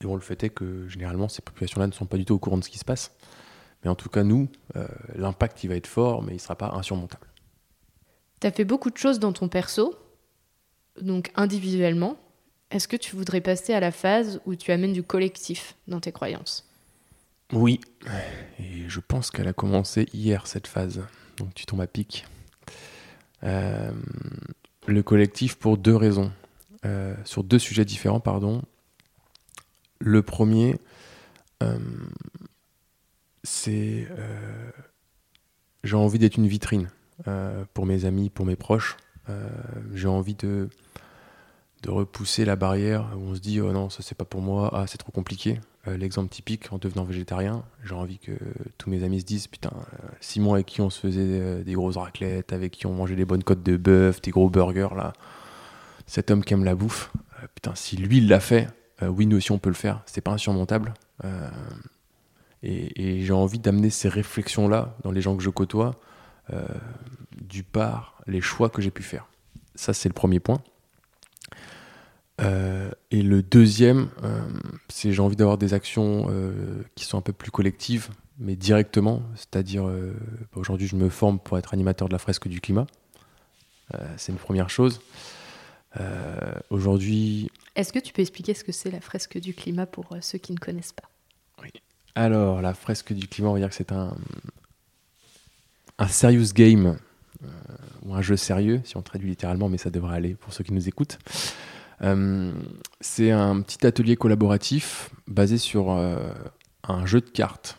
Et 0.00 0.06
bon 0.06 0.14
le 0.14 0.20
fait 0.20 0.44
est 0.44 0.50
que 0.50 0.86
généralement 0.88 1.28
ces 1.28 1.42
populations-là 1.42 1.88
ne 1.88 1.92
sont 1.92 2.06
pas 2.06 2.16
du 2.16 2.24
tout 2.24 2.34
au 2.34 2.38
courant 2.38 2.58
de 2.58 2.64
ce 2.64 2.70
qui 2.70 2.78
se 2.78 2.84
passe. 2.84 3.12
Mais 3.82 3.90
en 3.90 3.96
tout 3.96 4.08
cas 4.08 4.22
nous, 4.22 4.48
euh, 4.76 4.86
l'impact 5.16 5.64
il 5.64 5.68
va 5.68 5.74
être 5.74 5.88
fort, 5.88 6.22
mais 6.22 6.30
il 6.30 6.36
ne 6.36 6.40
sera 6.40 6.54
pas 6.54 6.70
insurmontable. 6.70 7.26
Tu 8.40 8.46
as 8.46 8.52
fait 8.52 8.64
beaucoup 8.64 8.90
de 8.90 8.96
choses 8.96 9.18
dans 9.18 9.32
ton 9.32 9.48
perso, 9.48 9.96
donc 11.00 11.30
individuellement. 11.34 12.16
Est-ce 12.70 12.88
que 12.88 12.96
tu 12.96 13.14
voudrais 13.14 13.40
passer 13.40 13.72
à 13.72 13.80
la 13.80 13.92
phase 13.92 14.40
où 14.46 14.56
tu 14.56 14.72
amènes 14.72 14.92
du 14.92 15.02
collectif 15.02 15.76
dans 15.86 16.00
tes 16.00 16.12
croyances? 16.12 16.68
Oui, 17.52 17.80
et 18.58 18.88
je 18.88 19.00
pense 19.00 19.30
qu'elle 19.30 19.46
a 19.48 19.52
commencé 19.52 20.08
hier 20.12 20.46
cette 20.46 20.66
phase, 20.66 21.02
donc 21.36 21.54
tu 21.54 21.66
tombes 21.66 21.82
à 21.82 21.86
pic. 21.86 22.26
Euh, 23.44 23.92
le 24.86 25.02
collectif 25.02 25.56
pour 25.56 25.76
deux 25.76 25.94
raisons, 25.94 26.32
euh, 26.84 27.14
sur 27.24 27.44
deux 27.44 27.58
sujets 27.58 27.84
différents, 27.84 28.20
pardon. 28.20 28.62
Le 30.00 30.22
premier, 30.22 30.80
euh, 31.62 31.78
c'est 33.42 34.08
j'ai 35.84 35.96
envie 35.96 36.18
d'être 36.18 36.38
une 36.38 36.48
vitrine 36.48 36.88
pour 37.74 37.84
mes 37.84 38.06
amis, 38.06 38.30
pour 38.30 38.46
mes 38.46 38.56
proches. 38.56 38.96
j'ai 39.92 40.08
envie 40.08 40.34
de, 40.34 40.70
de 41.84 41.90
repousser 41.90 42.44
la 42.44 42.56
barrière 42.56 43.10
où 43.16 43.30
on 43.30 43.34
se 43.34 43.40
dit 43.40 43.60
oh 43.60 43.70
non 43.72 43.90
ça 43.90 44.02
c'est 44.02 44.16
pas 44.16 44.24
pour 44.24 44.40
moi, 44.40 44.70
ah 44.72 44.86
c'est 44.86 44.98
trop 44.98 45.12
compliqué. 45.12 45.60
Euh, 45.86 45.98
l'exemple 45.98 46.30
typique, 46.30 46.72
en 46.72 46.78
devenant 46.78 47.04
végétarien, 47.04 47.62
j'ai 47.84 47.94
envie 47.94 48.18
que 48.18 48.32
tous 48.78 48.88
mes 48.88 49.04
amis 49.04 49.20
se 49.20 49.26
disent 49.26 49.46
Putain, 49.48 49.72
euh, 49.74 50.08
Simon 50.20 50.54
avec 50.54 50.66
qui 50.66 50.80
on 50.80 50.88
se 50.88 50.98
faisait 50.98 51.20
euh, 51.20 51.62
des 51.62 51.74
grosses 51.74 51.98
raclettes, 51.98 52.54
avec 52.54 52.72
qui 52.72 52.86
on 52.86 52.94
mangeait 52.94 53.16
des 53.16 53.26
bonnes 53.26 53.44
côtes 53.44 53.62
de 53.62 53.76
bœuf, 53.76 54.22
des 54.22 54.30
gros 54.30 54.48
burgers, 54.48 54.94
là, 54.96 55.12
cet 56.06 56.30
homme 56.30 56.42
qui 56.42 56.54
aime 56.54 56.64
la 56.64 56.74
bouffe, 56.74 57.12
putain, 57.54 57.74
si 57.74 57.96
lui 57.96 58.18
il 58.18 58.28
l'a 58.28 58.40
fait, 58.40 58.68
oui, 59.02 59.26
nous 59.26 59.36
aussi 59.36 59.52
on 59.52 59.58
peut 59.58 59.68
le 59.68 59.74
faire, 59.74 60.02
c'est 60.06 60.20
pas 60.20 60.32
insurmontable. 60.32 60.94
et, 62.62 63.20
j'ai 63.22 63.32
envie 63.32 63.58
d'amener 63.58 63.90
ces 63.90 64.08
réflexions-là 64.08 64.96
dans 65.02 65.10
les 65.10 65.20
gens 65.20 65.36
que 65.36 65.42
je 65.42 65.50
côtoie, 65.50 65.92
du 67.36 67.62
par 67.62 68.18
les 68.26 68.42
choix 68.42 68.68
que 68.68 68.82
j'ai 68.82 68.90
pu 68.90 69.02
faire. 69.02 69.26
Ça, 69.74 69.94
c'est 69.94 70.08
le 70.08 70.14
premier 70.14 70.40
point. 70.40 70.62
Euh, 72.40 72.90
et 73.10 73.22
le 73.22 73.42
deuxième, 73.42 74.08
euh, 74.22 74.40
c'est 74.88 75.12
j'ai 75.12 75.20
envie 75.20 75.36
d'avoir 75.36 75.58
des 75.58 75.74
actions 75.74 76.26
euh, 76.28 76.82
qui 76.94 77.04
sont 77.04 77.16
un 77.16 77.20
peu 77.20 77.32
plus 77.32 77.50
collectives, 77.50 78.08
mais 78.38 78.56
directement. 78.56 79.22
C'est-à-dire, 79.36 79.84
bah, 79.84 80.56
aujourd'hui, 80.56 80.86
je 80.86 80.96
me 80.96 81.08
forme 81.08 81.38
pour 81.38 81.58
être 81.58 81.74
animateur 81.74 82.08
de 82.08 82.12
la 82.12 82.18
fresque 82.18 82.48
du 82.48 82.60
climat. 82.60 82.86
c'est 84.16 84.32
une 84.32 84.38
première 84.38 84.70
chose. 84.70 85.00
aujourd'hui. 86.70 87.50
Est-ce 87.76 87.92
que 87.92 87.98
tu 87.98 88.12
peux 88.12 88.22
expliquer 88.22 88.54
ce 88.54 88.64
que 88.64 88.72
c'est 88.72 88.90
la 88.90 89.00
fresque 89.00 89.38
du 89.38 89.54
climat 89.54 89.86
pour 89.86 90.08
ceux 90.20 90.38
qui 90.38 90.52
ne 90.52 90.58
connaissent 90.58 90.92
pas? 90.92 91.08
Oui. 91.62 91.70
Alors, 92.16 92.60
la 92.60 92.74
fresque 92.74 93.12
du 93.12 93.28
climat, 93.28 93.50
on 93.50 93.54
va 93.54 93.60
dire 93.60 93.68
que 93.68 93.74
c'est 93.74 93.92
un, 93.92 94.16
un 95.98 96.08
serious 96.08 96.52
game, 96.52 96.98
ou 98.04 98.14
un 98.14 98.22
jeu 98.22 98.36
sérieux, 98.36 98.80
si 98.84 98.96
on 98.96 99.02
traduit 99.02 99.30
littéralement, 99.30 99.68
mais 99.68 99.78
ça 99.78 99.90
devrait 99.90 100.16
aller 100.16 100.34
pour 100.34 100.52
ceux 100.52 100.64
qui 100.64 100.72
nous 100.72 100.88
écoutent. 100.88 101.18
Euh, 102.02 102.52
c'est 103.00 103.30
un 103.30 103.60
petit 103.60 103.86
atelier 103.86 104.16
collaboratif 104.16 105.10
basé 105.26 105.58
sur 105.58 105.92
euh, 105.92 106.32
un 106.82 107.06
jeu 107.06 107.20
de 107.20 107.30
cartes. 107.30 107.78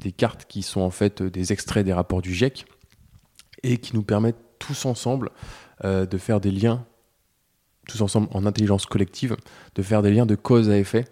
Des 0.00 0.12
cartes 0.12 0.46
qui 0.46 0.62
sont 0.62 0.80
en 0.80 0.90
fait 0.90 1.22
des 1.22 1.52
extraits 1.52 1.84
des 1.84 1.92
rapports 1.92 2.22
du 2.22 2.34
GIEC 2.34 2.66
et 3.62 3.78
qui 3.78 3.94
nous 3.94 4.02
permettent 4.02 4.42
tous 4.58 4.84
ensemble 4.84 5.30
euh, 5.84 6.06
de 6.06 6.18
faire 6.18 6.40
des 6.40 6.50
liens, 6.50 6.84
tous 7.88 8.00
ensemble 8.00 8.28
en 8.32 8.46
intelligence 8.46 8.86
collective, 8.86 9.36
de 9.74 9.82
faire 9.82 10.02
des 10.02 10.10
liens 10.10 10.26
de 10.26 10.34
cause 10.34 10.70
à 10.70 10.78
effet 10.78 11.04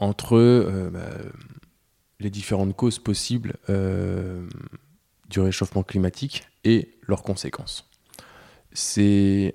entre 0.00 0.88
bah, 0.92 0.98
les 2.18 2.28
différentes 2.28 2.74
causes 2.74 2.98
possibles 2.98 3.54
du 5.28 5.38
réchauffement 5.38 5.84
climatique 5.84 6.48
et 6.64 6.98
leurs 7.06 7.22
conséquences. 7.22 7.88
C'est 8.72 9.54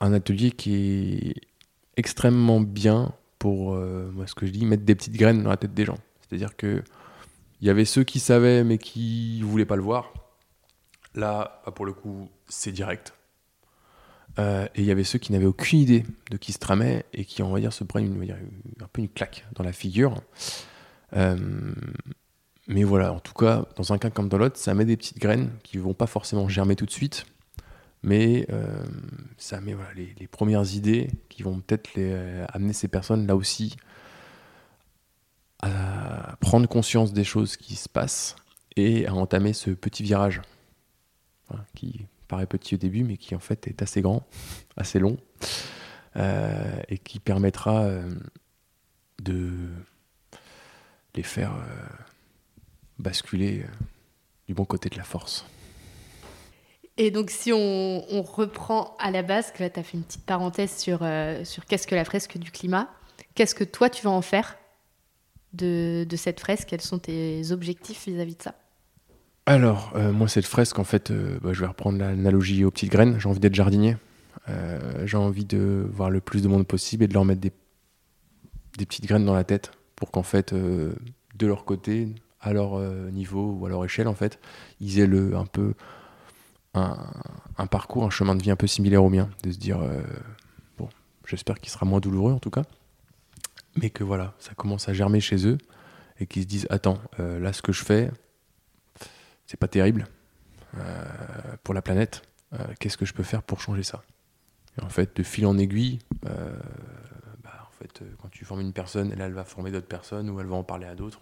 un 0.00 0.12
atelier 0.12 0.50
qui 0.50 0.74
est 0.74 1.34
extrêmement 1.96 2.60
bien 2.60 3.12
pour, 3.38 3.74
euh, 3.74 4.10
moi 4.12 4.26
ce 4.26 4.34
que 4.34 4.46
je 4.46 4.50
dis, 4.50 4.64
mettre 4.64 4.84
des 4.84 4.94
petites 4.94 5.16
graines 5.16 5.42
dans 5.42 5.50
la 5.50 5.56
tête 5.56 5.74
des 5.74 5.84
gens. 5.84 5.98
C'est-à-dire 6.20 6.56
que 6.56 6.82
il 7.60 7.66
y 7.66 7.70
avait 7.70 7.84
ceux 7.84 8.04
qui 8.04 8.20
savaient 8.20 8.64
mais 8.64 8.78
qui 8.78 9.42
voulaient 9.42 9.66
pas 9.66 9.76
le 9.76 9.82
voir. 9.82 10.12
Là, 11.14 11.60
bah, 11.64 11.72
pour 11.72 11.86
le 11.86 11.92
coup, 11.92 12.28
c'est 12.48 12.72
direct. 12.72 13.14
Euh, 14.38 14.66
et 14.74 14.82
il 14.82 14.84
y 14.84 14.90
avait 14.90 15.04
ceux 15.04 15.18
qui 15.18 15.32
n'avaient 15.32 15.46
aucune 15.46 15.80
idée 15.80 16.04
de 16.30 16.36
qui 16.36 16.52
se 16.52 16.58
tramait 16.58 17.04
et 17.12 17.24
qui, 17.24 17.42
on 17.42 17.50
va 17.50 17.60
dire, 17.60 17.72
se 17.72 17.84
prennent 17.84 18.06
une, 18.06 18.32
un 18.80 18.88
peu 18.92 19.02
une 19.02 19.08
claque 19.08 19.44
dans 19.54 19.64
la 19.64 19.72
figure. 19.72 20.14
Euh, 21.16 21.36
mais 22.68 22.84
voilà, 22.84 23.12
en 23.12 23.18
tout 23.18 23.32
cas, 23.32 23.66
dans 23.76 23.92
un 23.92 23.98
cas 23.98 24.10
comme 24.10 24.28
dans 24.28 24.38
l'autre, 24.38 24.56
ça 24.56 24.74
met 24.74 24.84
des 24.84 24.96
petites 24.96 25.18
graines 25.18 25.50
qui 25.64 25.78
vont 25.78 25.94
pas 25.94 26.06
forcément 26.06 26.48
germer 26.48 26.76
tout 26.76 26.86
de 26.86 26.90
suite, 26.90 27.26
mais 28.02 28.46
euh, 28.50 28.84
ça 29.36 29.60
met 29.60 29.76
les, 29.94 30.26
premières 30.26 30.74
idées 30.74 31.10
qui 31.28 31.42
vont 31.42 31.60
peut-être 31.60 31.90
euh, 31.98 32.46
amener 32.52 32.72
ces 32.72 32.88
personnes 32.88 33.26
là 33.26 33.36
aussi 33.36 33.76
à 35.62 36.36
prendre 36.40 36.66
conscience 36.66 37.12
des 37.12 37.24
choses 37.24 37.56
qui 37.56 37.76
se 37.76 37.88
passent 37.88 38.36
et 38.76 39.06
à 39.06 39.14
entamer 39.14 39.52
ce 39.52 39.70
petit 39.70 40.02
virage 40.02 40.40
qui 41.74 42.06
paraît 42.28 42.46
petit 42.46 42.76
au 42.76 42.78
début 42.78 43.04
mais 43.04 43.18
qui 43.18 43.34
en 43.34 43.40
fait 43.40 43.66
est 43.66 43.82
assez 43.82 44.00
grand, 44.00 44.26
assez 44.76 44.98
long 44.98 45.18
euh, 46.16 46.80
et 46.88 46.96
qui 46.96 47.20
permettra 47.20 47.86
de 49.22 49.50
les 51.14 51.22
faire 51.22 51.52
basculer 52.98 53.66
du 54.48 54.54
bon 54.54 54.64
côté 54.64 54.88
de 54.88 54.96
la 54.96 55.04
force. 55.04 55.44
Et 57.02 57.10
donc, 57.10 57.30
si 57.30 57.50
on, 57.50 58.20
reprend 58.20 58.94
à 58.98 59.10
la 59.10 59.22
base, 59.22 59.52
que 59.52 59.62
là, 59.62 59.70
tu 59.70 59.80
as 59.80 59.82
fait 59.82 59.96
une 59.96 60.04
petite 60.04 60.26
parenthèse 60.26 60.76
sur, 60.76 60.98
euh, 61.00 61.46
sur 61.46 61.64
qu'est-ce 61.64 61.86
que 61.86 61.94
la 61.94 62.04
fresque 62.04 62.36
du 62.36 62.50
climat, 62.50 62.90
qu'est-ce 63.34 63.54
que 63.54 63.64
toi, 63.64 63.88
tu 63.88 64.04
vas 64.04 64.10
en 64.10 64.20
faire 64.20 64.58
de, 65.54 66.06
cette 66.14 66.40
fresque? 66.40 66.68
Quels 66.68 66.82
sont 66.82 66.98
tes 66.98 67.52
objectifs 67.52 68.06
vis-à-vis 68.06 68.34
de 68.34 68.42
ça? 68.42 68.54
Alors, 69.46 69.94
euh, 69.94 70.12
moi, 70.12 70.28
cette 70.28 70.44
fresque, 70.44 70.78
en 70.78 70.84
fait, 70.84 71.10
euh, 71.10 71.38
bah, 71.40 71.54
je 71.54 71.60
vais 71.62 71.68
reprendre 71.68 71.98
l'analogie 71.98 72.66
aux 72.66 72.70
petites 72.70 72.92
graines. 72.92 73.18
J'ai 73.18 73.30
envie 73.30 73.40
d'être 73.40 73.54
jardinier. 73.54 73.96
j'ai 75.06 75.16
envie 75.16 75.46
de 75.46 75.88
voir 75.90 76.10
le 76.10 76.20
plus 76.20 76.42
de 76.42 76.48
monde 76.48 76.66
possible 76.66 77.04
et 77.04 77.08
de 77.08 77.14
leur 77.14 77.24
mettre 77.24 77.40
des, 77.40 77.52
des 78.76 78.84
petites 78.84 79.06
graines 79.06 79.24
dans 79.24 79.34
la 79.34 79.44
tête 79.44 79.70
pour 79.96 80.10
qu'en 80.10 80.22
fait, 80.22 80.52
de 80.52 81.46
leur 81.46 81.64
côté, 81.64 82.08
à 82.42 82.52
leur 82.52 82.78
niveau 83.10 83.56
ou 83.58 83.64
à 83.64 83.70
leur 83.70 83.82
échelle, 83.86 84.06
en 84.06 84.14
fait, 84.14 84.38
ils 84.80 85.00
aient 85.00 85.06
le, 85.06 85.34
un 85.34 85.46
peu 85.46 85.72
un, 86.74 87.66
parcours, 87.66 88.04
un 88.04 88.10
chemin 88.10 88.34
de 88.34 88.42
vie 88.42 88.50
un 88.50 88.56
peu 88.56 88.66
similaire 88.66 89.02
au 89.04 89.10
mien, 89.10 89.28
de 89.42 89.50
se 89.50 89.58
dire, 89.58 89.80
euh, 89.80 90.02
bon, 90.78 90.88
j'espère 91.26 91.58
qu'il 91.58 91.70
sera 91.70 91.86
moins 91.86 92.00
douloureux 92.00 92.32
en 92.32 92.38
tout 92.38 92.50
cas. 92.50 92.64
mais 93.76 93.90
que 93.90 94.04
voilà, 94.04 94.34
ça 94.38 94.54
commence 94.54 94.88
à 94.88 94.92
germer 94.92 95.20
chez 95.20 95.46
eux 95.46 95.58
et 96.18 96.26
qu'ils 96.26 96.42
se 96.42 96.48
disent 96.48 96.66
attends, 96.70 96.98
euh, 97.18 97.38
là 97.38 97.52
ce 97.52 97.62
que 97.62 97.72
je 97.72 97.84
fais, 97.84 98.10
c'est 99.46 99.58
pas 99.58 99.68
terrible 99.68 100.06
euh, 100.76 101.04
pour 101.62 101.74
la 101.74 101.82
planète. 101.82 102.22
Qu'est-ce 102.80 102.96
que 102.96 103.04
je 103.04 103.14
peux 103.14 103.22
faire 103.22 103.44
pour 103.44 103.60
changer 103.60 103.84
ça? 103.84 104.02
Et 104.76 104.82
en 104.82 104.88
fait, 104.88 105.16
de 105.16 105.22
fil 105.22 105.46
en 105.46 105.56
aiguille, 105.56 106.00
bah, 106.22 107.68
en 107.68 107.70
fait, 107.70 108.02
quand 108.20 108.28
tu 108.28 108.44
formes 108.44 108.60
une 108.60 108.72
personne, 108.72 109.12
elle, 109.12 109.20
elle 109.20 109.32
va 109.32 109.44
former 109.44 109.70
d'autres 109.70 109.86
personnes 109.86 110.28
ou 110.28 110.40
elle 110.40 110.48
va 110.48 110.56
en 110.56 110.64
parler 110.64 110.86
à 110.86 110.96
d'autres. 110.96 111.20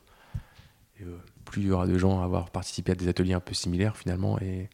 Plus 1.44 1.60
il 1.60 1.68
y 1.68 1.70
aura 1.70 1.86
de 1.86 1.98
gens 1.98 2.22
à 2.22 2.24
avoir 2.24 2.48
participé 2.48 2.92
à 2.92 2.94
des 2.94 3.08
ateliers 3.08 3.34
un 3.34 3.40
peu 3.40 3.52
similaires 3.52 3.94
finalement, 3.94 4.38
et, 4.40 4.70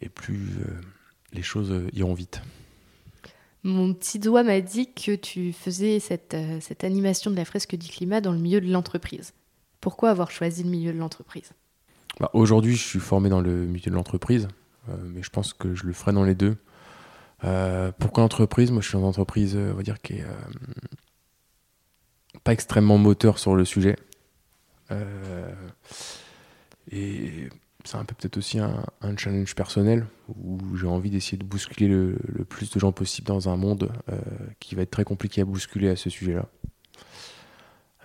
et 0.00 0.08
plus 0.08 0.48
les 1.32 1.42
choses 1.42 1.72
iront 1.92 2.14
vite. 2.14 2.42
Mon 3.64 3.94
petit 3.94 4.18
doigt 4.18 4.42
m'a 4.42 4.60
dit 4.60 4.92
que 4.92 5.14
tu 5.14 5.52
faisais 5.52 6.00
cette, 6.00 6.34
euh, 6.34 6.58
cette, 6.60 6.82
animation 6.82 7.30
de 7.30 7.36
la 7.36 7.44
fresque 7.44 7.76
du 7.76 7.88
climat 7.88 8.20
dans 8.20 8.32
le 8.32 8.38
milieu 8.38 8.60
de 8.60 8.70
l'entreprise. 8.70 9.34
Pourquoi 9.80 10.10
avoir 10.10 10.32
choisi 10.32 10.64
le 10.64 10.70
milieu 10.70 10.92
de 10.92 10.98
l'entreprise? 10.98 11.52
Bah, 12.18 12.28
Aujourd'hui, 12.32 12.74
je 12.74 12.82
suis 12.82 12.98
formé 12.98 13.28
dans 13.28 13.40
le 13.40 13.66
milieu 13.66 13.90
de 13.90 13.94
l'entreprise, 13.94 14.48
euh, 14.88 14.96
mais 15.04 15.22
je 15.22 15.30
pense 15.30 15.52
que 15.52 15.76
je 15.76 15.86
le 15.86 15.92
ferai 15.92 16.12
dans 16.12 16.24
les 16.24 16.34
deux. 16.34 16.56
Euh, 17.44 17.92
pourquoi 17.96 18.22
l'entreprise 18.22 18.72
Moi, 18.72 18.82
je 18.82 18.88
suis 18.88 18.94
dans 18.94 19.02
une 19.02 19.08
entreprise, 19.08 19.56
on 19.56 19.74
va 19.74 19.82
dire, 19.82 20.00
qui 20.02 20.14
est 20.14 20.26
pas 22.42 22.52
extrêmement 22.52 22.98
moteur 22.98 23.38
sur 23.38 23.54
le 23.54 23.64
sujet. 23.64 23.96
et 26.90 27.48
c'est 27.84 27.96
un 27.96 28.04
peu 28.04 28.14
peut-être 28.14 28.36
aussi 28.36 28.58
un, 28.58 28.84
challenge 29.16 29.54
personnel 29.54 30.06
où 30.28 30.76
j'ai 30.76 30.86
envie 30.86 31.10
d'essayer 31.10 31.36
de 31.36 31.44
bousculer 31.44 31.88
le, 31.88 32.16
plus 32.48 32.70
de 32.70 32.78
gens 32.78 32.92
possible 32.92 33.26
dans 33.26 33.48
un 33.48 33.56
monde 33.56 33.90
euh, 34.10 34.18
qui 34.60 34.74
va 34.74 34.82
être 34.82 34.90
très 34.90 35.04
compliqué 35.04 35.40
à 35.40 35.44
bousculer 35.44 35.88
à 35.88 35.96
ce 35.96 36.08
sujet-là. 36.08 36.46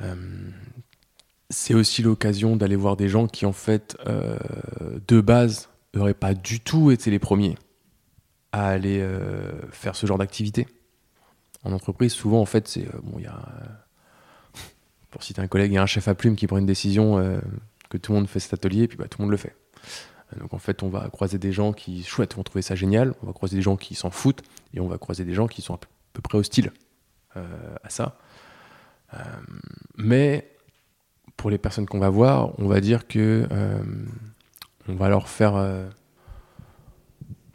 Euh, 0.01 0.15
c'est 1.49 1.73
aussi 1.73 2.01
l'occasion 2.01 2.55
d'aller 2.55 2.75
voir 2.75 2.97
des 2.97 3.07
gens 3.07 3.27
qui, 3.27 3.45
en 3.45 3.53
fait, 3.53 3.97
euh, 4.07 4.37
de 5.07 5.21
base, 5.21 5.69
n'auraient 5.93 6.13
pas 6.13 6.33
du 6.33 6.59
tout 6.59 6.91
été 6.91 7.11
les 7.11 7.19
premiers 7.19 7.55
à 8.51 8.67
aller 8.69 9.05
faire 9.71 9.95
ce 9.95 10.07
genre 10.07 10.17
d'activité. 10.17 10.67
En 11.63 11.71
entreprise, 11.71 12.13
souvent, 12.13 12.41
en 12.41 12.45
fait, 12.45 12.67
c'est. 12.67 12.87
bon, 13.03 13.19
il 13.19 13.23
y 13.23 13.27
a. 13.27 13.39
Pour 15.11 15.23
citer 15.23 15.41
un 15.41 15.47
collègue, 15.47 15.71
il 15.71 15.75
y 15.75 15.77
a 15.77 15.81
un 15.81 15.87
chef 15.87 16.07
à 16.07 16.15
plume 16.15 16.35
qui 16.35 16.47
prend 16.47 16.57
une 16.57 16.65
décision 16.65 17.39
que 17.89 17.97
tout 17.97 18.11
le 18.11 18.19
monde 18.19 18.27
fait 18.27 18.39
cet 18.39 18.53
atelier, 18.53 18.83
et 18.83 18.87
puis 18.87 18.97
bah, 18.97 19.07
tout 19.07 19.19
le 19.19 19.25
monde 19.25 19.31
le 19.31 19.37
fait. 19.37 19.55
Donc 20.35 20.53
en 20.53 20.59
fait, 20.59 20.83
on 20.83 20.89
va 20.89 21.07
croiser 21.09 21.37
des 21.37 21.53
gens 21.53 21.71
qui, 21.71 22.03
chouette, 22.03 22.35
vont 22.35 22.43
trouver 22.43 22.61
ça 22.61 22.75
génial, 22.75 23.13
on 23.23 23.27
va 23.27 23.33
croiser 23.33 23.55
des 23.55 23.61
gens 23.61 23.77
qui 23.77 23.95
s'en 23.95 24.11
foutent, 24.11 24.41
et 24.73 24.79
on 24.79 24.87
va 24.87 24.97
croiser 24.97 25.23
des 25.23 25.33
gens 25.33 25.47
qui 25.47 25.61
sont 25.61 25.75
à 25.75 25.79
peu, 26.13 26.21
près 26.21 26.37
hostiles 26.37 26.71
euh, 27.37 27.45
à 27.83 27.89
ça. 27.89 28.17
Euh, 29.13 29.17
mais 29.95 30.51
pour 31.37 31.49
les 31.49 31.57
personnes 31.57 31.85
qu'on 31.85 31.99
va 31.99 32.09
voir, 32.09 32.59
on 32.59 32.67
va 32.67 32.81
dire 32.81 33.07
que 33.07 33.47
euh, 33.51 33.83
on 34.89 34.95
va 34.95 35.07
leur 35.07 35.29
faire 35.29 35.53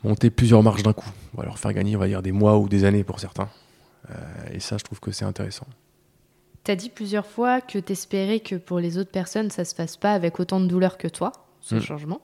monter 0.04 0.30
plusieurs 0.30 0.62
marches 0.62 0.82
d'un 0.82 0.92
coup. 0.92 1.10
On 1.34 1.38
va 1.38 1.44
leur 1.44 1.58
faire 1.58 1.72
gagner, 1.72 1.96
on 1.96 1.98
va 1.98 2.06
dire, 2.06 2.22
des 2.22 2.32
mois 2.32 2.58
ou 2.58 2.68
des 2.68 2.84
années 2.84 3.04
pour 3.04 3.20
certains. 3.20 3.48
et 4.52 4.60
ça, 4.60 4.78
je 4.78 4.84
trouve 4.84 5.00
que 5.00 5.10
c'est 5.12 5.24
intéressant. 5.24 5.66
Tu 6.64 6.70
as 6.70 6.76
dit 6.76 6.90
plusieurs 6.90 7.26
fois 7.26 7.60
que 7.60 7.78
tu 7.78 7.92
espérais 7.92 8.40
que 8.40 8.54
pour 8.54 8.78
les 8.78 8.96
autres 8.96 9.10
personnes, 9.10 9.50
ça 9.50 9.64
se 9.64 9.74
passe 9.74 9.96
pas 9.96 10.12
avec 10.12 10.38
autant 10.38 10.60
de 10.60 10.66
douleur 10.66 10.96
que 10.96 11.08
toi 11.08 11.32
ce 11.62 11.76
mm. 11.76 11.80
changement. 11.80 12.20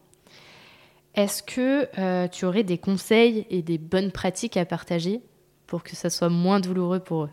Est-ce 1.14 1.42
que 1.42 1.88
euh, 1.98 2.28
tu 2.28 2.44
aurais 2.44 2.64
des 2.64 2.78
conseils 2.78 3.46
et 3.50 3.62
des 3.62 3.78
bonnes 3.78 4.12
pratiques 4.12 4.56
à 4.56 4.64
partager 4.64 5.20
pour 5.66 5.82
que 5.82 5.96
ça 5.96 6.10
soit 6.10 6.28
moins 6.28 6.60
douloureux 6.60 7.00
pour 7.00 7.24
eux? 7.24 7.30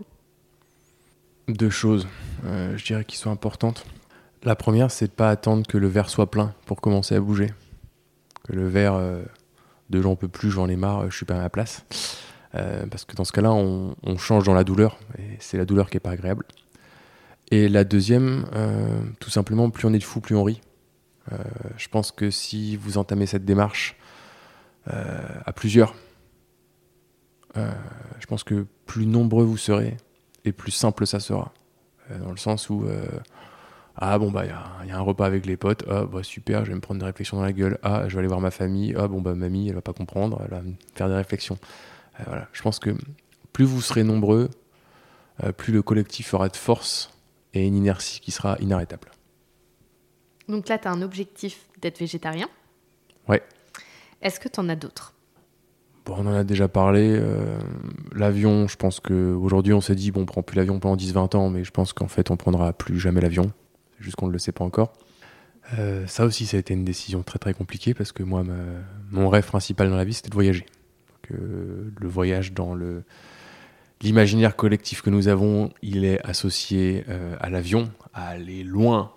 Deux 1.48 1.70
choses, 1.70 2.08
euh, 2.46 2.76
je 2.78 2.86
dirais, 2.86 3.06
qui 3.06 3.18
sont 3.18 3.30
importantes. 3.30 3.86
La 4.44 4.56
première, 4.56 4.90
c'est 4.90 5.08
de 5.08 5.12
pas 5.12 5.30
attendre 5.30 5.68
que 5.68 5.78
le 5.78 5.88
verre 5.88 6.10
soit 6.10 6.32
plein 6.32 6.54
pour 6.66 6.82
commencer 6.82 7.16
à 7.16 7.20
bouger. 7.20 7.54
Que 8.44 8.54
le 8.54 8.68
verre 8.68 8.96
euh, 8.96 9.22
de 9.90 10.02
j'en 10.02 10.16
peux 10.16 10.28
plus, 10.28 10.50
j'en 10.50 10.68
ai 10.68 10.76
marre, 10.76 11.10
je 11.12 11.16
suis 11.16 11.26
pas 11.26 11.36
à 11.36 11.42
ma 11.42 11.50
place. 11.50 11.86
parce 12.54 13.06
que 13.06 13.16
dans 13.16 13.26
ce 13.26 13.32
cas-là, 13.34 13.54
on, 13.54 13.96
on, 14.02 14.18
change 14.18 14.46
dans 14.46 14.54
la 14.54 14.64
douleur, 14.64 14.98
et 15.20 15.38
c'est 15.40 15.58
la 15.58 15.66
douleur 15.66 15.90
qui 15.90 15.98
est 15.98 16.00
pas 16.00 16.12
agréable. 16.12 16.46
Et 17.52 17.70
la 17.70 17.84
deuxième, 17.84 18.46
tout 19.20 19.30
simplement, 19.30 19.70
plus 19.70 19.88
on 19.88 19.94
est 19.94 20.00
de 20.00 20.04
fou, 20.04 20.22
plus 20.22 20.36
on 20.36 20.44
rit. 20.44 20.62
Euh, 21.32 21.38
je 21.78 21.88
pense 21.88 22.12
que 22.12 22.30
si 22.30 22.76
vous 22.76 22.98
entamez 22.98 23.26
cette 23.26 23.46
démarche 23.46 23.98
euh, 24.94 25.28
à 25.46 25.54
plusieurs, 25.54 25.96
euh, 27.58 27.72
je 28.20 28.26
pense 28.28 28.44
que 28.44 28.66
plus 28.86 29.06
nombreux 29.06 29.44
vous 29.44 29.58
serez 29.58 29.98
et 30.44 30.52
plus 30.52 30.72
simple 30.72 31.08
ça 31.08 31.20
sera. 31.20 31.54
dans 32.20 32.32
le 32.32 32.38
sens 32.38 32.70
où 32.70 32.86
ah 33.96 34.20
bon 34.20 34.30
bah 34.30 34.44
il 34.46 34.90
y, 34.90 34.92
a 34.92 34.98
un 34.98 35.02
repas 35.02 35.26
avec 35.26 35.46
les 35.46 35.58
potes, 35.58 35.84
ah 35.90 36.06
bah 36.06 36.22
super, 36.22 36.66
je 36.66 36.70
vais 36.70 36.76
me 36.76 36.82
prendre 36.82 37.00
des 37.00 37.06
réflexions 37.06 37.38
dans 37.38 37.44
la 37.44 37.54
gueule, 37.54 37.80
ah 37.82 38.08
je 38.08 38.14
vais 38.14 38.20
aller 38.20 38.28
voir 38.28 38.42
ma 38.42 38.52
famille, 38.52 38.94
ah 38.98 39.08
bon 39.08 39.22
bah 39.22 39.34
mamie 39.34 39.70
elle 39.70 39.76
va 39.76 39.82
pas 39.82 39.94
comprendre, 39.94 40.40
elle 40.44 40.52
va 40.52 40.62
faire 40.94 41.08
des 41.08 41.16
réflexions. 41.16 41.58
je 42.52 42.62
pense 42.62 42.78
que 42.78 42.92
plus 43.54 43.66
vous 43.66 43.82
serez 43.82 44.04
nombreux, 44.04 44.50
plus 45.58 45.74
le 45.74 45.82
collectif 45.82 46.34
aura 46.34 46.50
de 46.50 46.58
force 46.58 47.10
et 47.54 47.66
une 47.66 47.76
inertie 47.76 48.20
qui 48.20 48.32
sera 48.32 48.58
inarrêtable. 48.60 49.10
Donc 50.48 50.70
là, 50.70 50.78
tu 50.78 50.88
as 50.88 50.92
un 50.92 51.02
objectif 51.02 51.66
d'être 51.82 52.00
végétarien. 52.00 52.48
Ouais. 53.28 53.42
Est-ce 54.22 54.40
que 54.40 54.48
tu 54.48 54.60
en 54.60 54.70
as 54.70 54.76
d'autres? 54.76 55.14
Bon, 56.06 56.16
On 56.18 56.28
en 56.28 56.34
a 56.34 56.44
déjà 56.44 56.68
parlé. 56.68 57.18
Euh, 57.20 57.58
l'avion, 58.14 58.68
je 58.68 58.76
pense 58.76 59.00
qu'aujourd'hui, 59.00 59.74
on 59.74 59.82
s'est 59.82 59.96
dit, 59.96 60.12
bon, 60.12 60.22
on 60.22 60.26
prend 60.26 60.44
plus 60.44 60.58
l'avion 60.58 60.80
pendant 60.80 60.96
10-20 60.96 61.36
ans, 61.36 61.50
mais 61.50 61.64
je 61.64 61.72
pense 61.72 61.94
qu'en 61.94 62.08
fait, 62.08 62.30
on 62.30 62.38
prendra 62.38 62.74
plus 62.74 63.00
jamais 63.00 63.22
l'avion. 63.22 63.52
C'est 63.98 64.06
juste 64.06 64.16
qu'on 64.16 64.28
ne 64.28 64.32
le 64.32 64.40
sait 64.40 64.52
pas 64.52 64.64
encore. 64.64 64.94
Euh, 65.80 66.06
ça 66.06 66.26
aussi, 66.26 66.46
ça 66.46 66.58
a 66.58 66.60
été 66.60 66.76
une 66.76 66.86
décision 66.86 67.24
très 67.24 67.40
très 67.40 67.56
compliquée 67.56 67.96
parce 67.96 68.12
que 68.12 68.22
moi, 68.22 68.44
mon 69.10 69.30
rêve 69.30 69.48
principal 69.48 69.90
dans 69.90 69.96
la 69.96 70.04
vie, 70.04 70.14
c'était 70.14 70.30
de 70.30 70.36
voyager. 70.36 70.68
Euh, 71.32 71.90
le 72.00 72.08
voyage 72.08 72.54
dans 72.54 72.76
le 72.76 73.04
l'imaginaire 74.02 74.56
collectif 74.56 75.02
que 75.02 75.10
nous 75.10 75.30
avons, 75.30 75.72
il 75.82 76.06
est 76.06 76.24
associé 76.24 77.06
à 77.40 77.50
l'avion, 77.50 77.90
à 78.14 78.28
aller 78.28 78.62
loin 78.64 79.15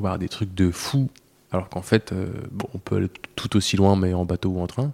voir 0.00 0.18
des 0.18 0.28
trucs 0.28 0.54
de 0.54 0.70
fou, 0.70 1.08
alors 1.52 1.68
qu'en 1.68 1.82
fait, 1.82 2.12
euh, 2.12 2.28
bon, 2.50 2.68
on 2.74 2.78
peut 2.78 2.96
aller 2.96 3.10
tout 3.34 3.56
aussi 3.56 3.76
loin, 3.76 3.96
mais 3.96 4.14
en 4.14 4.24
bateau 4.24 4.50
ou 4.50 4.60
en 4.60 4.66
train. 4.66 4.92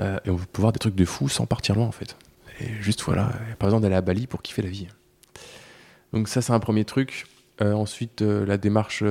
Euh, 0.00 0.18
et 0.24 0.30
on 0.30 0.36
peut 0.36 0.60
voir 0.60 0.72
des 0.72 0.78
trucs 0.78 0.94
de 0.94 1.04
fou 1.04 1.28
sans 1.28 1.46
partir 1.46 1.76
loin, 1.76 1.86
en 1.86 1.92
fait. 1.92 2.16
Et 2.60 2.68
juste, 2.80 3.02
voilà, 3.02 3.30
par 3.58 3.68
exemple, 3.68 3.82
d'aller 3.82 3.94
à 3.94 4.00
Bali 4.00 4.26
pour 4.26 4.42
kiffer 4.42 4.62
la 4.62 4.68
vie. 4.68 4.88
Donc, 6.12 6.28
ça, 6.28 6.42
c'est 6.42 6.52
un 6.52 6.60
premier 6.60 6.84
truc. 6.84 7.26
Euh, 7.60 7.74
ensuite, 7.74 8.22
la 8.22 8.56
démarche 8.58 9.04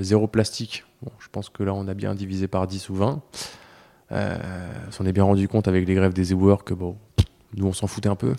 zéro 0.00 0.28
plastique. 0.28 0.84
Bon, 1.02 1.10
je 1.18 1.28
pense 1.30 1.48
que 1.48 1.62
là, 1.62 1.74
on 1.74 1.88
a 1.88 1.94
bien 1.94 2.14
divisé 2.14 2.46
par 2.48 2.66
10 2.66 2.88
ou 2.90 2.94
20. 2.94 3.20
on 4.10 5.06
est 5.06 5.12
bien 5.12 5.24
rendu 5.24 5.48
compte 5.48 5.66
avec 5.66 5.86
les 5.86 5.94
grèves 5.94 6.12
des 6.12 6.32
éboueurs 6.32 6.64
que, 6.64 6.74
bon, 6.74 6.96
nous, 7.56 7.66
on 7.66 7.72
s'en 7.72 7.88
foutait 7.88 8.08
un 8.08 8.16
peu. 8.16 8.34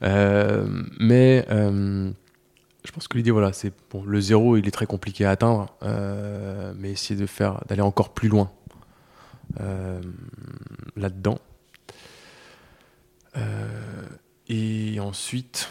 mais 0.00 1.46
je 2.90 2.94
pense 2.96 3.06
que 3.06 3.16
l'idée, 3.16 3.30
voilà, 3.30 3.52
c'est 3.52 3.72
bon, 3.92 4.02
le 4.02 4.20
zéro, 4.20 4.56
il 4.56 4.66
est 4.66 4.72
très 4.72 4.84
compliqué 4.84 5.24
à 5.24 5.30
atteindre, 5.30 5.72
euh, 5.84 6.72
mais 6.76 6.90
essayer 6.90 7.18
de 7.18 7.24
faire, 7.24 7.62
d'aller 7.68 7.82
encore 7.82 8.08
plus 8.08 8.28
loin 8.28 8.50
euh, 9.60 10.00
là-dedans. 10.96 11.38
Euh, 13.36 14.08
et 14.48 14.98
ensuite, 14.98 15.70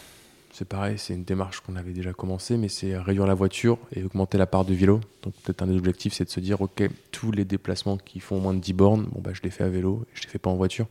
c'est 0.54 0.64
pareil, 0.64 0.98
c'est 0.98 1.14
une 1.14 1.26
démarche 1.26 1.60
qu'on 1.60 1.76
avait 1.76 1.92
déjà 1.92 2.14
commencé, 2.14 2.56
mais 2.56 2.70
c'est 2.70 2.98
réduire 2.98 3.28
la 3.28 3.34
voiture 3.34 3.80
et 3.94 4.02
augmenter 4.06 4.38
la 4.38 4.48
part 4.48 4.64
de 4.64 4.74
vélo. 4.74 5.02
Donc 5.22 5.34
peut-être 5.44 5.62
un 5.62 5.68
des 5.68 5.76
objectifs, 5.76 6.14
c'est 6.14 6.24
de 6.24 6.30
se 6.30 6.40
dire, 6.40 6.62
ok, 6.62 6.90
tous 7.12 7.34
les 7.34 7.44
déplacements 7.44 7.98
qui 7.98 8.22
font 8.22 8.40
moins 8.40 8.54
de 8.54 8.62
10 8.62 8.72
bornes, 8.72 9.10
bon 9.12 9.20
bah 9.20 9.32
je 9.34 9.42
les 9.44 9.50
fais 9.50 9.66
à 9.66 9.70
vélo, 9.70 10.06
je 10.14 10.24
les 10.24 10.30
fais 10.30 10.40
pas 10.40 10.52
en 10.52 10.56
voiture. 10.56 10.88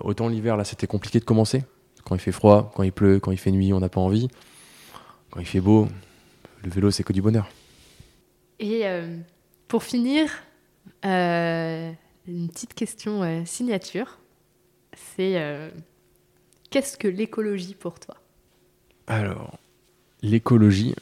autant 0.00 0.28
l'hiver, 0.28 0.56
là, 0.56 0.64
c'était 0.64 0.86
compliqué 0.86 1.20
de 1.20 1.26
commencer. 1.26 1.64
Quand 2.02 2.14
il 2.14 2.20
fait 2.20 2.32
froid, 2.32 2.72
quand 2.74 2.82
il 2.82 2.92
pleut, 2.92 3.20
quand 3.20 3.30
il 3.30 3.36
fait 3.36 3.52
nuit, 3.52 3.74
on 3.74 3.80
n'a 3.80 3.90
pas 3.90 4.00
envie 4.00 4.30
quand 5.32 5.40
il 5.40 5.46
fait 5.46 5.60
beau, 5.60 5.88
le 6.62 6.70
vélo, 6.70 6.90
c'est 6.90 7.02
que 7.02 7.12
du 7.12 7.22
bonheur. 7.22 7.48
Et 8.58 8.86
euh, 8.86 9.16
pour 9.66 9.82
finir, 9.82 10.30
euh, 11.06 11.90
une 12.28 12.48
petite 12.50 12.74
question 12.74 13.22
euh, 13.22 13.42
signature. 13.46 14.18
C'est 15.16 15.72
qu'est-ce 16.68 16.98
que 16.98 17.08
l'écologie 17.08 17.74
pour 17.74 17.98
toi? 17.98 18.14
Alors, 19.06 19.58
l'écologie, 20.20 20.94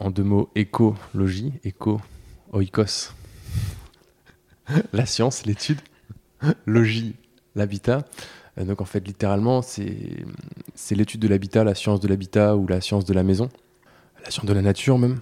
en 0.00 0.10
deux 0.10 0.24
mots, 0.24 0.50
écologie, 0.56 1.52
éco, 1.62 2.00
oikos, 2.52 3.12
la 4.92 5.06
science, 5.06 5.46
l'étude, 5.46 5.78
logie, 6.66 7.14
l'habitat. 7.54 8.04
Donc 8.56 8.80
en 8.80 8.84
fait, 8.84 9.06
littéralement, 9.06 9.62
c'est 9.62 10.94
l'étude 10.94 11.20
de 11.20 11.28
l'habitat, 11.28 11.64
la 11.64 11.74
science 11.74 12.00
de 12.00 12.08
l'habitat 12.08 12.56
ou 12.56 12.66
la 12.66 12.80
science 12.80 13.04
de 13.04 13.14
la 13.14 13.22
maison, 13.22 13.48
la 14.24 14.30
science 14.30 14.46
de 14.46 14.52
la 14.52 14.62
nature 14.62 14.98
même. 14.98 15.20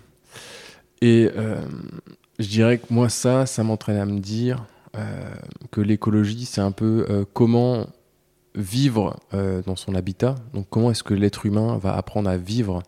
Et 1.01 1.31
euh, 1.37 1.61
je 2.39 2.49
dirais 2.49 2.79
que 2.79 2.87
moi, 2.91 3.09
ça, 3.09 3.47
ça 3.47 3.63
m'entraîne 3.63 3.99
à 3.99 4.05
me 4.05 4.19
dire 4.19 4.67
euh, 4.97 5.35
que 5.71 5.81
l'écologie, 5.81 6.45
c'est 6.45 6.61
un 6.61 6.73
peu 6.73 7.07
euh, 7.09 7.25
comment 7.33 7.87
vivre 8.57 9.17
euh, 9.33 9.63
dans 9.63 9.77
son 9.77 9.95
habitat. 9.95 10.35
Donc 10.53 10.67
comment 10.69 10.91
est-ce 10.91 11.05
que 11.05 11.15
l'être 11.15 11.47
humain 11.47 11.79
va 11.79 11.95
apprendre 11.95 12.29
à 12.29 12.37
vivre 12.37 12.83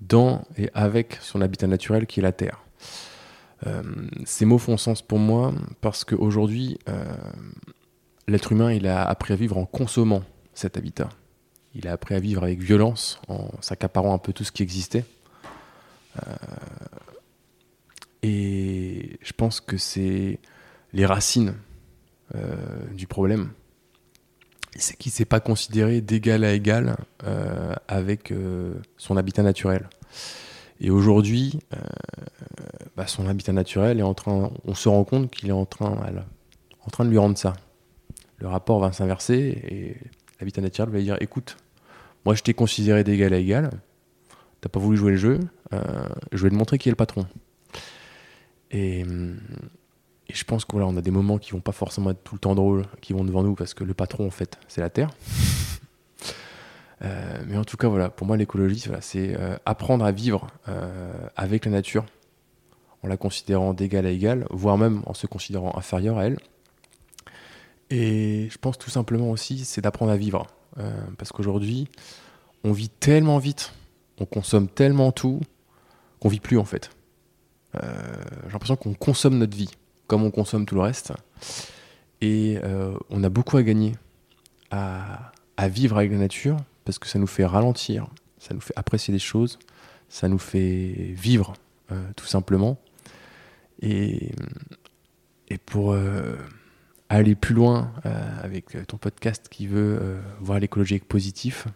dans 0.00 0.42
et 0.58 0.68
avec 0.74 1.16
son 1.22 1.40
habitat 1.40 1.68
naturel 1.68 2.06
qui 2.06 2.18
est 2.18 2.24
la 2.24 2.32
Terre? 2.32 2.60
Euh, 3.66 3.82
Ces 4.24 4.44
mots 4.44 4.58
font 4.58 4.76
sens 4.76 5.00
pour 5.00 5.20
moi 5.20 5.54
parce 5.80 6.04
qu'aujourd'hui, 6.04 6.78
l'être 8.28 8.52
humain, 8.52 8.72
il 8.72 8.86
a 8.86 9.04
appris 9.04 9.32
à 9.32 9.36
vivre 9.36 9.56
en 9.56 9.66
consommant 9.66 10.22
cet 10.54 10.76
habitat. 10.76 11.08
Il 11.74 11.88
a 11.88 11.92
appris 11.92 12.14
à 12.14 12.20
vivre 12.20 12.42
avec 12.42 12.60
violence, 12.60 13.20
en 13.28 13.50
s'accaparant 13.60 14.14
un 14.14 14.18
peu 14.18 14.32
tout 14.32 14.44
ce 14.44 14.52
qui 14.52 14.62
existait. 14.62 15.04
et 18.22 19.18
je 19.20 19.32
pense 19.32 19.60
que 19.60 19.76
c'est 19.76 20.38
les 20.92 21.04
racines 21.04 21.54
du 22.94 23.06
problème 23.06 23.50
c'est 24.78 24.96
qu'il 24.96 25.10
ne 25.10 25.14
s'est 25.14 25.24
pas 25.24 25.40
considéré 25.40 26.00
d'égal 26.00 26.44
à 26.44 26.52
égal 26.52 26.96
euh, 27.24 27.74
avec 27.88 28.30
euh, 28.30 28.74
son 28.96 29.16
habitat 29.16 29.42
naturel. 29.42 29.88
Et 30.80 30.90
aujourd'hui, 30.90 31.58
euh, 31.74 31.78
bah, 32.96 33.06
son 33.06 33.26
habitat 33.26 33.52
naturel 33.52 33.98
est 33.98 34.04
en 34.04 34.14
train, 34.14 34.50
on 34.64 34.74
se 34.74 34.88
rend 34.88 35.04
compte 35.04 35.30
qu'il 35.30 35.48
est 35.48 35.52
en 35.52 35.64
train 35.64 35.96
de 36.98 37.08
lui 37.08 37.18
rendre 37.18 37.38
ça. 37.38 37.54
Le 38.38 38.48
rapport 38.48 38.80
va 38.80 38.92
s'inverser 38.92 39.34
et 39.34 39.96
l'habitat 40.40 40.60
naturel 40.60 40.90
va 40.90 41.00
dire 41.00 41.16
écoute, 41.20 41.56
moi 42.24 42.34
je 42.34 42.42
t'ai 42.42 42.54
considéré 42.54 43.04
d'égal 43.04 43.32
à 43.32 43.38
égal, 43.38 43.70
t'as 44.60 44.68
pas 44.68 44.80
voulu 44.80 44.96
jouer 44.96 45.12
le 45.12 45.16
jeu, 45.16 45.40
je 46.32 46.42
vais 46.42 46.50
te 46.50 46.54
montrer 46.54 46.78
qui 46.78 46.88
est 46.88 46.92
le 46.92 46.96
patron. 46.96 47.26
Et, 48.70 49.04
et 50.28 50.34
je 50.34 50.44
pense 50.44 50.64
qu'on 50.64 50.82
on 50.82 50.96
a 50.96 51.02
des 51.02 51.10
moments 51.10 51.38
qui 51.38 51.52
vont 51.52 51.60
pas 51.60 51.72
forcément 51.72 52.10
être 52.10 52.22
tout 52.24 52.34
le 52.34 52.40
temps 52.40 52.54
drôles, 52.54 52.84
qui 53.00 53.12
vont 53.12 53.24
devant 53.24 53.42
nous 53.42 53.54
parce 53.54 53.74
que 53.74 53.84
le 53.84 53.94
patron, 53.94 54.26
en 54.26 54.30
fait, 54.30 54.58
c'est 54.68 54.80
la 54.80 54.90
Terre. 54.90 55.10
Euh, 57.02 57.44
mais 57.46 57.58
en 57.58 57.64
tout 57.64 57.76
cas, 57.76 57.88
voilà, 57.88 58.08
pour 58.08 58.26
moi, 58.26 58.38
l'écologie, 58.38 58.84
voilà, 58.86 59.02
c'est 59.02 59.38
euh, 59.38 59.58
apprendre 59.66 60.02
à 60.02 60.12
vivre 60.12 60.46
euh, 60.66 61.12
avec 61.36 61.66
la 61.66 61.70
nature 61.70 62.06
en 63.02 63.08
la 63.08 63.18
considérant 63.18 63.74
d'égal 63.74 64.06
à 64.06 64.08
égal, 64.08 64.46
voire 64.48 64.78
même 64.78 65.02
en 65.04 65.12
se 65.12 65.26
considérant 65.26 65.76
inférieur 65.76 66.16
à 66.16 66.24
elle. 66.24 66.38
Et 67.90 68.48
je 68.50 68.58
pense 68.58 68.78
tout 68.78 68.90
simplement 68.90 69.30
aussi, 69.30 69.64
c'est 69.64 69.80
d'apprendre 69.80 70.12
à 70.12 70.16
vivre. 70.16 70.46
parce 71.18 71.32
qu'aujourd'hui, 71.32 71.88
on 72.64 72.72
vit 72.72 72.88
tellement 72.88 73.38
vite, 73.38 73.72
on 74.18 74.26
consomme 74.26 74.68
tellement 74.68 75.12
tout, 75.12 75.40
qu'on 76.20 76.28
vit 76.28 76.40
plus 76.40 76.58
en 76.58 76.64
fait. 76.64 76.90
J'ai 77.74 78.52
l'impression 78.52 78.76
qu'on 78.76 78.94
consomme 78.94 79.38
notre 79.38 79.56
vie 79.56 79.70
comme 80.06 80.22
on 80.24 80.30
consomme 80.30 80.66
tout 80.66 80.74
le 80.74 80.80
reste. 80.80 81.12
Et 82.20 82.58
euh, 82.62 82.96
on 83.10 83.22
a 83.24 83.28
beaucoup 83.28 83.56
à 83.56 83.62
gagner 83.62 83.94
à, 84.70 85.32
vivre 85.68 85.96
avec 85.96 86.10
la 86.10 86.18
nature 86.18 86.56
parce 86.84 86.98
que 86.98 87.08
ça 87.08 87.18
nous 87.18 87.26
fait 87.26 87.44
ralentir, 87.44 88.06
ça 88.38 88.54
nous 88.54 88.60
fait 88.60 88.74
apprécier 88.76 89.12
des 89.12 89.18
choses, 89.18 89.58
ça 90.08 90.28
nous 90.28 90.38
fait 90.38 91.12
vivre 91.14 91.54
euh, 91.92 92.02
tout 92.14 92.26
simplement. 92.26 92.78
Et, 93.82 94.32
et 95.48 95.58
pour 95.58 95.96
euh, 97.12 97.18
aller 97.18 97.34
plus 97.34 97.54
loin 97.54 97.92
avec 98.42 98.86
ton 98.86 98.96
podcast 98.96 99.48
qui 99.50 99.66
veut 99.66 100.18
voir 100.40 100.58
l'écologie 100.58 100.98
positif, 100.98 101.66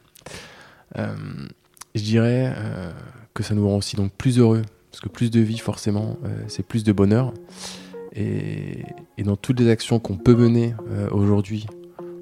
je 0.97 2.03
dirais 2.03 2.55
que 3.35 3.43
ça 3.43 3.55
nous 3.55 3.69
rend 3.69 3.77
aussi 3.77 3.97
donc 3.97 4.13
plus 4.13 4.39
heureux 4.39 4.63
parce 4.91 5.01
que 5.01 5.09
plus 5.09 5.31
de 5.31 5.41
vie 5.41 5.59
forcément 5.59 6.19
c'est 6.49 6.67
plus 6.67 6.85
de 6.85 6.93
bonheur. 6.93 7.33
Et, 8.15 8.85
dans 9.19 9.37
toutes 9.37 9.61
les 9.61 9.69
actions 9.69 9.99
qu'on 10.01 10.17
peut 10.17 10.35
mener 10.35 10.75
euh, 10.91 11.09
aujourd'hui 11.11 11.67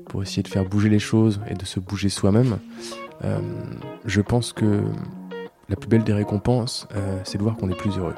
pour 0.07 0.23
essayer 0.23 0.43
de 0.43 0.49
faire 0.49 0.65
bouger 0.65 0.89
les 0.89 0.99
choses 0.99 1.41
et 1.49 1.55
de 1.55 1.65
se 1.65 1.81
bouger 1.81 2.09
soi-même, 2.09 2.59
euh, 3.25 3.41
je 4.05 4.21
pense 4.21 4.53
que 4.53 4.83
la 5.69 5.77
plus 5.77 5.89
belle 5.89 6.05
des 6.05 6.13
récompenses, 6.13 6.89
euh, 6.95 7.21
c'est 7.25 7.39
de 7.39 7.43
voir 7.43 7.57
qu'on 7.57 7.71
est 7.71 7.77
plus 7.77 7.97
heureux. 7.97 8.15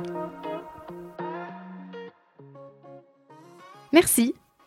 Merci 3.92 4.35